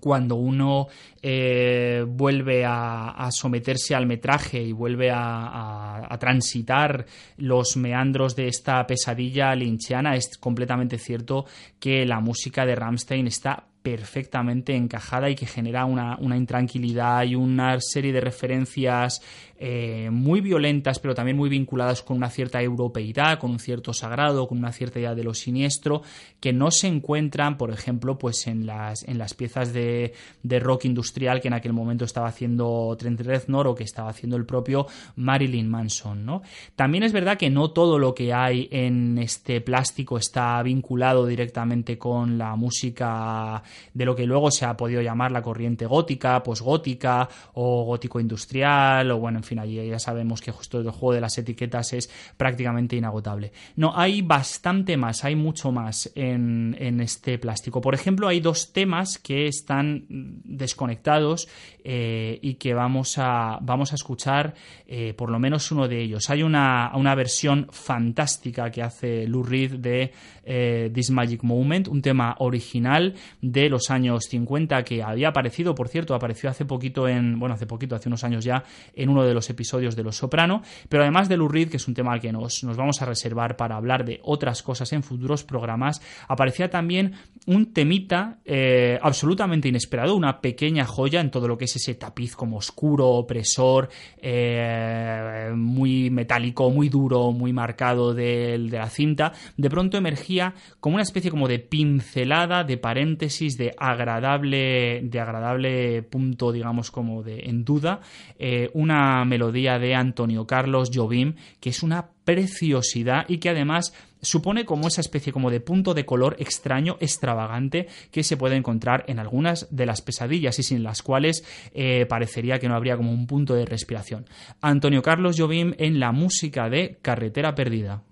cuando 0.00 0.36
uno 0.36 0.86
eh, 1.20 2.02
vuelve 2.08 2.64
a, 2.66 3.28
someterse 3.30 3.94
al 3.94 4.06
metraje 4.06 4.62
y 4.62 4.72
vuelve 4.72 5.10
a 5.12 6.16
transitar 6.18 7.04
los 7.36 7.76
meandros 7.76 8.34
de 8.34 8.48
esta 8.48 8.86
pesadilla 8.86 9.54
linchiana, 9.54 10.16
es 10.16 10.38
completamente 10.38 10.96
cierto 10.96 11.44
que 11.78 12.06
la 12.06 12.20
música 12.20 12.64
de 12.64 12.74
Rammstein 12.74 13.26
está 13.26 13.66
perfectamente 13.82 14.74
encajada 14.74 15.28
y 15.28 15.34
que 15.34 15.46
genera 15.46 15.84
una, 15.84 16.16
una 16.18 16.36
intranquilidad 16.36 17.24
y 17.24 17.34
una 17.34 17.78
serie 17.80 18.12
de 18.12 18.20
referencias 18.20 19.20
eh, 19.64 20.10
muy 20.10 20.40
violentas, 20.40 20.98
pero 20.98 21.14
también 21.14 21.36
muy 21.36 21.48
vinculadas 21.48 22.02
con 22.02 22.16
una 22.16 22.30
cierta 22.30 22.60
europeidad, 22.60 23.38
con 23.38 23.52
un 23.52 23.60
cierto 23.60 23.92
sagrado, 23.92 24.48
con 24.48 24.58
una 24.58 24.72
cierta 24.72 24.98
idea 24.98 25.14
de 25.14 25.22
lo 25.22 25.34
siniestro, 25.34 26.02
que 26.40 26.52
no 26.52 26.72
se 26.72 26.88
encuentran, 26.88 27.56
por 27.56 27.70
ejemplo, 27.70 28.18
pues 28.18 28.48
en 28.48 28.66
las, 28.66 29.06
en 29.06 29.18
las 29.18 29.34
piezas 29.34 29.72
de, 29.72 30.14
rock 30.42 30.86
industrial 30.86 31.40
que 31.40 31.46
en 31.46 31.54
aquel 31.54 31.74
momento 31.74 32.04
estaba 32.04 32.26
haciendo 32.26 32.96
Trent 32.98 33.20
Reznor 33.20 33.68
o 33.68 33.76
que 33.76 33.84
estaba 33.84 34.10
haciendo 34.10 34.36
el 34.36 34.46
propio 34.46 34.88
Marilyn 35.14 35.70
Manson. 35.70 36.26
¿no? 36.26 36.42
También 36.74 37.04
es 37.04 37.12
verdad 37.12 37.38
que 37.38 37.48
no 37.48 37.70
todo 37.70 38.00
lo 38.00 38.16
que 38.16 38.34
hay 38.34 38.66
en 38.72 39.16
este 39.18 39.60
plástico 39.60 40.18
está 40.18 40.60
vinculado 40.64 41.24
directamente 41.24 41.98
con 41.98 42.36
la 42.36 42.56
música 42.56 43.62
de 43.94 44.04
lo 44.04 44.16
que 44.16 44.26
luego 44.26 44.50
se 44.50 44.64
ha 44.64 44.76
podido 44.76 45.00
llamar 45.02 45.30
la 45.30 45.40
corriente 45.40 45.86
gótica, 45.86 46.42
posgótica 46.42 47.28
o 47.54 47.84
gótico 47.84 48.18
industrial 48.18 49.12
o 49.12 49.18
bueno, 49.18 49.38
en 49.38 49.44
fin 49.44 49.51
allí 49.58 49.86
ya 49.86 49.98
sabemos 49.98 50.40
que 50.40 50.50
justo 50.50 50.80
el 50.80 50.90
juego 50.90 51.14
de 51.14 51.20
las 51.20 51.36
etiquetas 51.38 51.92
es 51.92 52.10
prácticamente 52.36 52.96
inagotable. 52.96 53.52
No, 53.76 53.92
hay 53.96 54.22
bastante 54.22 54.96
más, 54.96 55.24
hay 55.24 55.36
mucho 55.36 55.72
más 55.72 56.10
en, 56.14 57.00
este 57.00 57.38
plástico. 57.38 57.80
Por 57.80 57.94
ejemplo, 57.94 58.28
hay 58.28 58.40
dos 58.40 58.72
temas 58.72 59.18
que 59.18 59.46
están 59.46 60.04
desconectados 60.08 61.48
eh, 61.84 62.38
y 62.42 62.54
que 62.54 62.74
vamos 62.74 63.18
a, 63.18 63.58
vamos 63.62 63.92
a 63.92 63.94
escuchar 63.94 64.54
eh, 64.86 65.14
por 65.14 65.30
lo 65.30 65.38
menos 65.38 65.70
uno 65.72 65.88
de 65.88 66.00
ellos. 66.00 66.30
Hay 66.30 66.42
una, 66.42 66.92
una 66.94 67.14
versión 67.14 67.68
fantástica 67.70 68.70
que 68.70 68.82
hace 68.82 69.26
Lou 69.26 69.42
Reed 69.42 69.76
de 69.76 70.12
eh, 70.44 70.90
This 70.92 71.10
Magic 71.10 71.42
Moment, 71.42 71.88
un 71.88 72.02
tema 72.02 72.36
original 72.38 73.14
de 73.40 73.68
los 73.68 73.90
años 73.90 74.24
50 74.28 74.82
que 74.84 75.02
había 75.02 75.28
aparecido, 75.28 75.74
por 75.74 75.88
cierto, 75.88 76.14
apareció 76.14 76.50
hace 76.50 76.64
poquito 76.64 77.08
en, 77.08 77.38
bueno, 77.38 77.54
hace 77.54 77.66
poquito, 77.66 77.94
hace 77.94 78.08
unos 78.08 78.24
años 78.24 78.44
ya, 78.44 78.64
en 78.94 79.08
uno 79.08 79.24
de 79.24 79.31
los 79.34 79.50
episodios 79.50 79.96
de 79.96 80.02
Los 80.02 80.16
Soprano, 80.16 80.62
pero 80.88 81.02
además 81.02 81.28
de 81.28 81.36
Lou 81.36 81.52
que 81.52 81.76
es 81.76 81.88
un 81.88 81.94
tema 81.94 82.12
al 82.12 82.20
que 82.20 82.32
nos, 82.32 82.64
nos 82.64 82.76
vamos 82.76 83.02
a 83.02 83.04
reservar 83.04 83.56
para 83.56 83.76
hablar 83.76 84.04
de 84.04 84.20
otras 84.22 84.62
cosas 84.62 84.92
en 84.92 85.02
futuros 85.02 85.44
programas, 85.44 86.00
aparecía 86.28 86.70
también 86.70 87.14
un 87.46 87.72
temita 87.72 88.38
eh, 88.44 88.98
absolutamente 89.02 89.68
inesperado, 89.68 90.14
una 90.14 90.40
pequeña 90.40 90.84
joya 90.84 91.20
en 91.20 91.30
todo 91.30 91.48
lo 91.48 91.58
que 91.58 91.64
es 91.64 91.76
ese 91.76 91.94
tapiz 91.94 92.36
como 92.36 92.58
oscuro, 92.58 93.08
opresor, 93.08 93.88
eh, 94.18 95.50
muy 95.54 96.10
metálico, 96.10 96.70
muy 96.70 96.88
duro, 96.88 97.32
muy 97.32 97.52
marcado 97.52 98.14
de, 98.14 98.58
de 98.58 98.78
la 98.78 98.88
cinta, 98.88 99.32
de 99.56 99.70
pronto 99.70 99.96
emergía 99.96 100.54
como 100.78 100.94
una 100.94 101.02
especie 101.02 101.30
como 101.30 101.48
de 101.48 101.58
pincelada, 101.58 102.62
de 102.62 102.78
paréntesis, 102.78 103.56
de 103.56 103.74
agradable, 103.76 105.00
de 105.02 105.20
agradable 105.20 106.02
punto, 106.02 106.52
digamos, 106.52 106.90
como 106.90 107.22
de 107.22 107.40
en 107.40 107.64
duda, 107.64 108.00
eh, 108.38 108.70
una 108.74 109.24
melodía 109.24 109.78
de 109.78 109.94
Antonio 109.94 110.46
Carlos 110.46 110.90
Jobim, 110.94 111.34
que 111.60 111.70
es 111.70 111.82
una 111.82 112.06
preciosidad 112.24 113.24
y 113.28 113.38
que 113.38 113.50
además 113.50 113.92
supone 114.20 114.64
como 114.64 114.88
esa 114.88 115.00
especie 115.00 115.32
como 115.32 115.50
de 115.50 115.60
punto 115.60 115.94
de 115.94 116.06
color 116.06 116.36
extraño, 116.38 116.96
extravagante, 117.00 117.88
que 118.10 118.22
se 118.22 118.36
puede 118.36 118.56
encontrar 118.56 119.04
en 119.08 119.18
algunas 119.18 119.66
de 119.70 119.86
las 119.86 120.00
pesadillas 120.00 120.58
y 120.58 120.62
sin 120.62 120.82
las 120.82 121.02
cuales 121.02 121.44
eh, 121.74 122.06
parecería 122.06 122.58
que 122.58 122.68
no 122.68 122.74
habría 122.74 122.96
como 122.96 123.12
un 123.12 123.26
punto 123.26 123.54
de 123.54 123.66
respiración. 123.66 124.26
Antonio 124.60 125.02
Carlos 125.02 125.36
Jobim 125.38 125.74
en 125.78 125.98
la 125.98 126.12
música 126.12 126.70
de 126.70 126.98
Carretera 127.02 127.54
Perdida. 127.54 128.02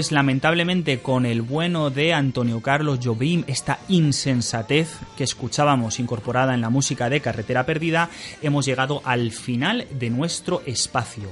Pues 0.00 0.12
lamentablemente 0.12 1.00
con 1.00 1.26
el 1.26 1.42
bueno 1.42 1.90
de 1.90 2.14
Antonio 2.14 2.62
Carlos 2.62 3.00
Jobim, 3.04 3.44
esta 3.46 3.80
insensatez 3.88 4.96
que 5.14 5.24
escuchábamos 5.24 6.00
incorporada 6.00 6.54
en 6.54 6.62
la 6.62 6.70
música 6.70 7.10
de 7.10 7.20
Carretera 7.20 7.66
Perdida, 7.66 8.08
hemos 8.40 8.64
llegado 8.64 9.02
al 9.04 9.30
final 9.30 9.86
de 9.90 10.08
nuestro 10.08 10.62
espacio. 10.64 11.28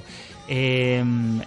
Eh, 0.49 1.03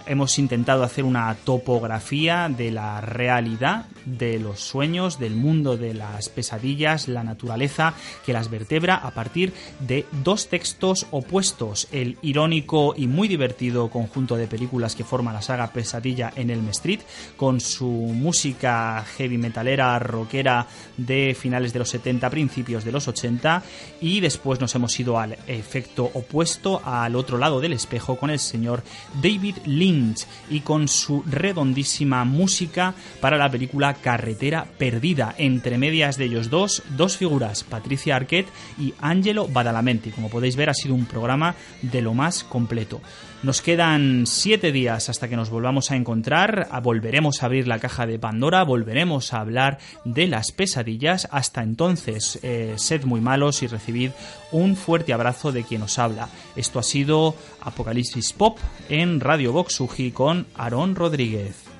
hemos 0.06 0.36
intentado 0.40 0.82
hacer 0.82 1.04
una 1.04 1.32
topografía 1.44 2.48
de 2.48 2.72
la 2.72 3.00
realidad, 3.00 3.86
de 4.04 4.38
los 4.38 4.60
sueños, 4.60 5.18
del 5.18 5.34
mundo 5.34 5.76
de 5.76 5.94
las 5.94 6.28
pesadillas, 6.28 7.08
la 7.08 7.24
naturaleza 7.24 7.94
que 8.24 8.32
las 8.32 8.50
vertebra 8.50 8.96
a 8.96 9.12
partir 9.12 9.52
de 9.80 10.06
dos 10.24 10.48
textos 10.48 11.06
opuestos, 11.10 11.88
el 11.92 12.16
irónico 12.22 12.94
y 12.96 13.06
muy 13.06 13.28
divertido 13.28 13.90
conjunto 13.90 14.36
de 14.36 14.46
películas 14.46 14.94
que 14.94 15.04
forma 15.04 15.32
la 15.32 15.42
saga 15.42 15.72
Pesadilla 15.72 16.32
en 16.36 16.50
Elm 16.50 16.68
Street, 16.68 17.00
con 17.36 17.60
su 17.60 17.86
música 17.86 19.04
heavy 19.16 19.38
metalera, 19.38 19.98
rockera 19.98 20.66
de 20.96 21.36
finales 21.38 21.72
de 21.72 21.78
los 21.78 21.88
70, 21.90 22.28
principios 22.30 22.84
de 22.84 22.92
los 22.92 23.08
80, 23.08 23.62
y 24.00 24.20
después 24.20 24.60
nos 24.60 24.74
hemos 24.74 24.98
ido 24.98 25.18
al 25.18 25.36
efecto 25.46 26.10
opuesto, 26.14 26.80
al 26.84 27.16
otro 27.16 27.38
lado 27.38 27.60
del 27.60 27.72
espejo, 27.72 28.16
con 28.16 28.30
el 28.30 28.38
señor 28.38 28.82
David 29.22 29.56
Lynch 29.66 30.26
y 30.50 30.60
con 30.60 30.88
su 30.88 31.22
redondísima 31.26 32.24
música 32.24 32.94
para 33.20 33.36
la 33.36 33.50
película 33.50 33.91
Carretera 33.94 34.66
Perdida. 34.78 35.34
Entre 35.38 35.78
medias 35.78 36.16
de 36.16 36.26
ellos 36.26 36.50
dos, 36.50 36.82
dos 36.96 37.16
figuras, 37.16 37.64
Patricia 37.64 38.16
Arquette 38.16 38.50
y 38.78 38.94
Angelo 39.00 39.48
Badalamenti. 39.48 40.10
Como 40.10 40.30
podéis 40.30 40.56
ver, 40.56 40.70
ha 40.70 40.74
sido 40.74 40.94
un 40.94 41.06
programa 41.06 41.54
de 41.82 42.02
lo 42.02 42.14
más 42.14 42.44
completo. 42.44 43.00
Nos 43.42 43.60
quedan 43.60 44.24
siete 44.26 44.70
días 44.70 45.08
hasta 45.08 45.28
que 45.28 45.34
nos 45.34 45.50
volvamos 45.50 45.90
a 45.90 45.96
encontrar. 45.96 46.68
Volveremos 46.82 47.42
a 47.42 47.46
abrir 47.46 47.66
la 47.66 47.80
caja 47.80 48.06
de 48.06 48.18
Pandora, 48.18 48.62
volveremos 48.62 49.32
a 49.32 49.40
hablar 49.40 49.78
de 50.04 50.28
las 50.28 50.52
pesadillas. 50.52 51.26
Hasta 51.32 51.62
entonces, 51.62 52.38
eh, 52.42 52.74
sed 52.76 53.04
muy 53.04 53.20
malos 53.20 53.62
y 53.62 53.66
recibid 53.66 54.12
un 54.52 54.76
fuerte 54.76 55.12
abrazo 55.12 55.50
de 55.50 55.64
quien 55.64 55.82
os 55.82 55.98
habla. 55.98 56.28
Esto 56.54 56.78
ha 56.78 56.84
sido 56.84 57.34
Apocalipsis 57.60 58.32
Pop 58.32 58.58
en 58.88 59.18
Radio 59.18 59.52
Vox 59.52 59.80
con 60.14 60.46
Aarón 60.54 60.94
Rodríguez. 60.94 61.71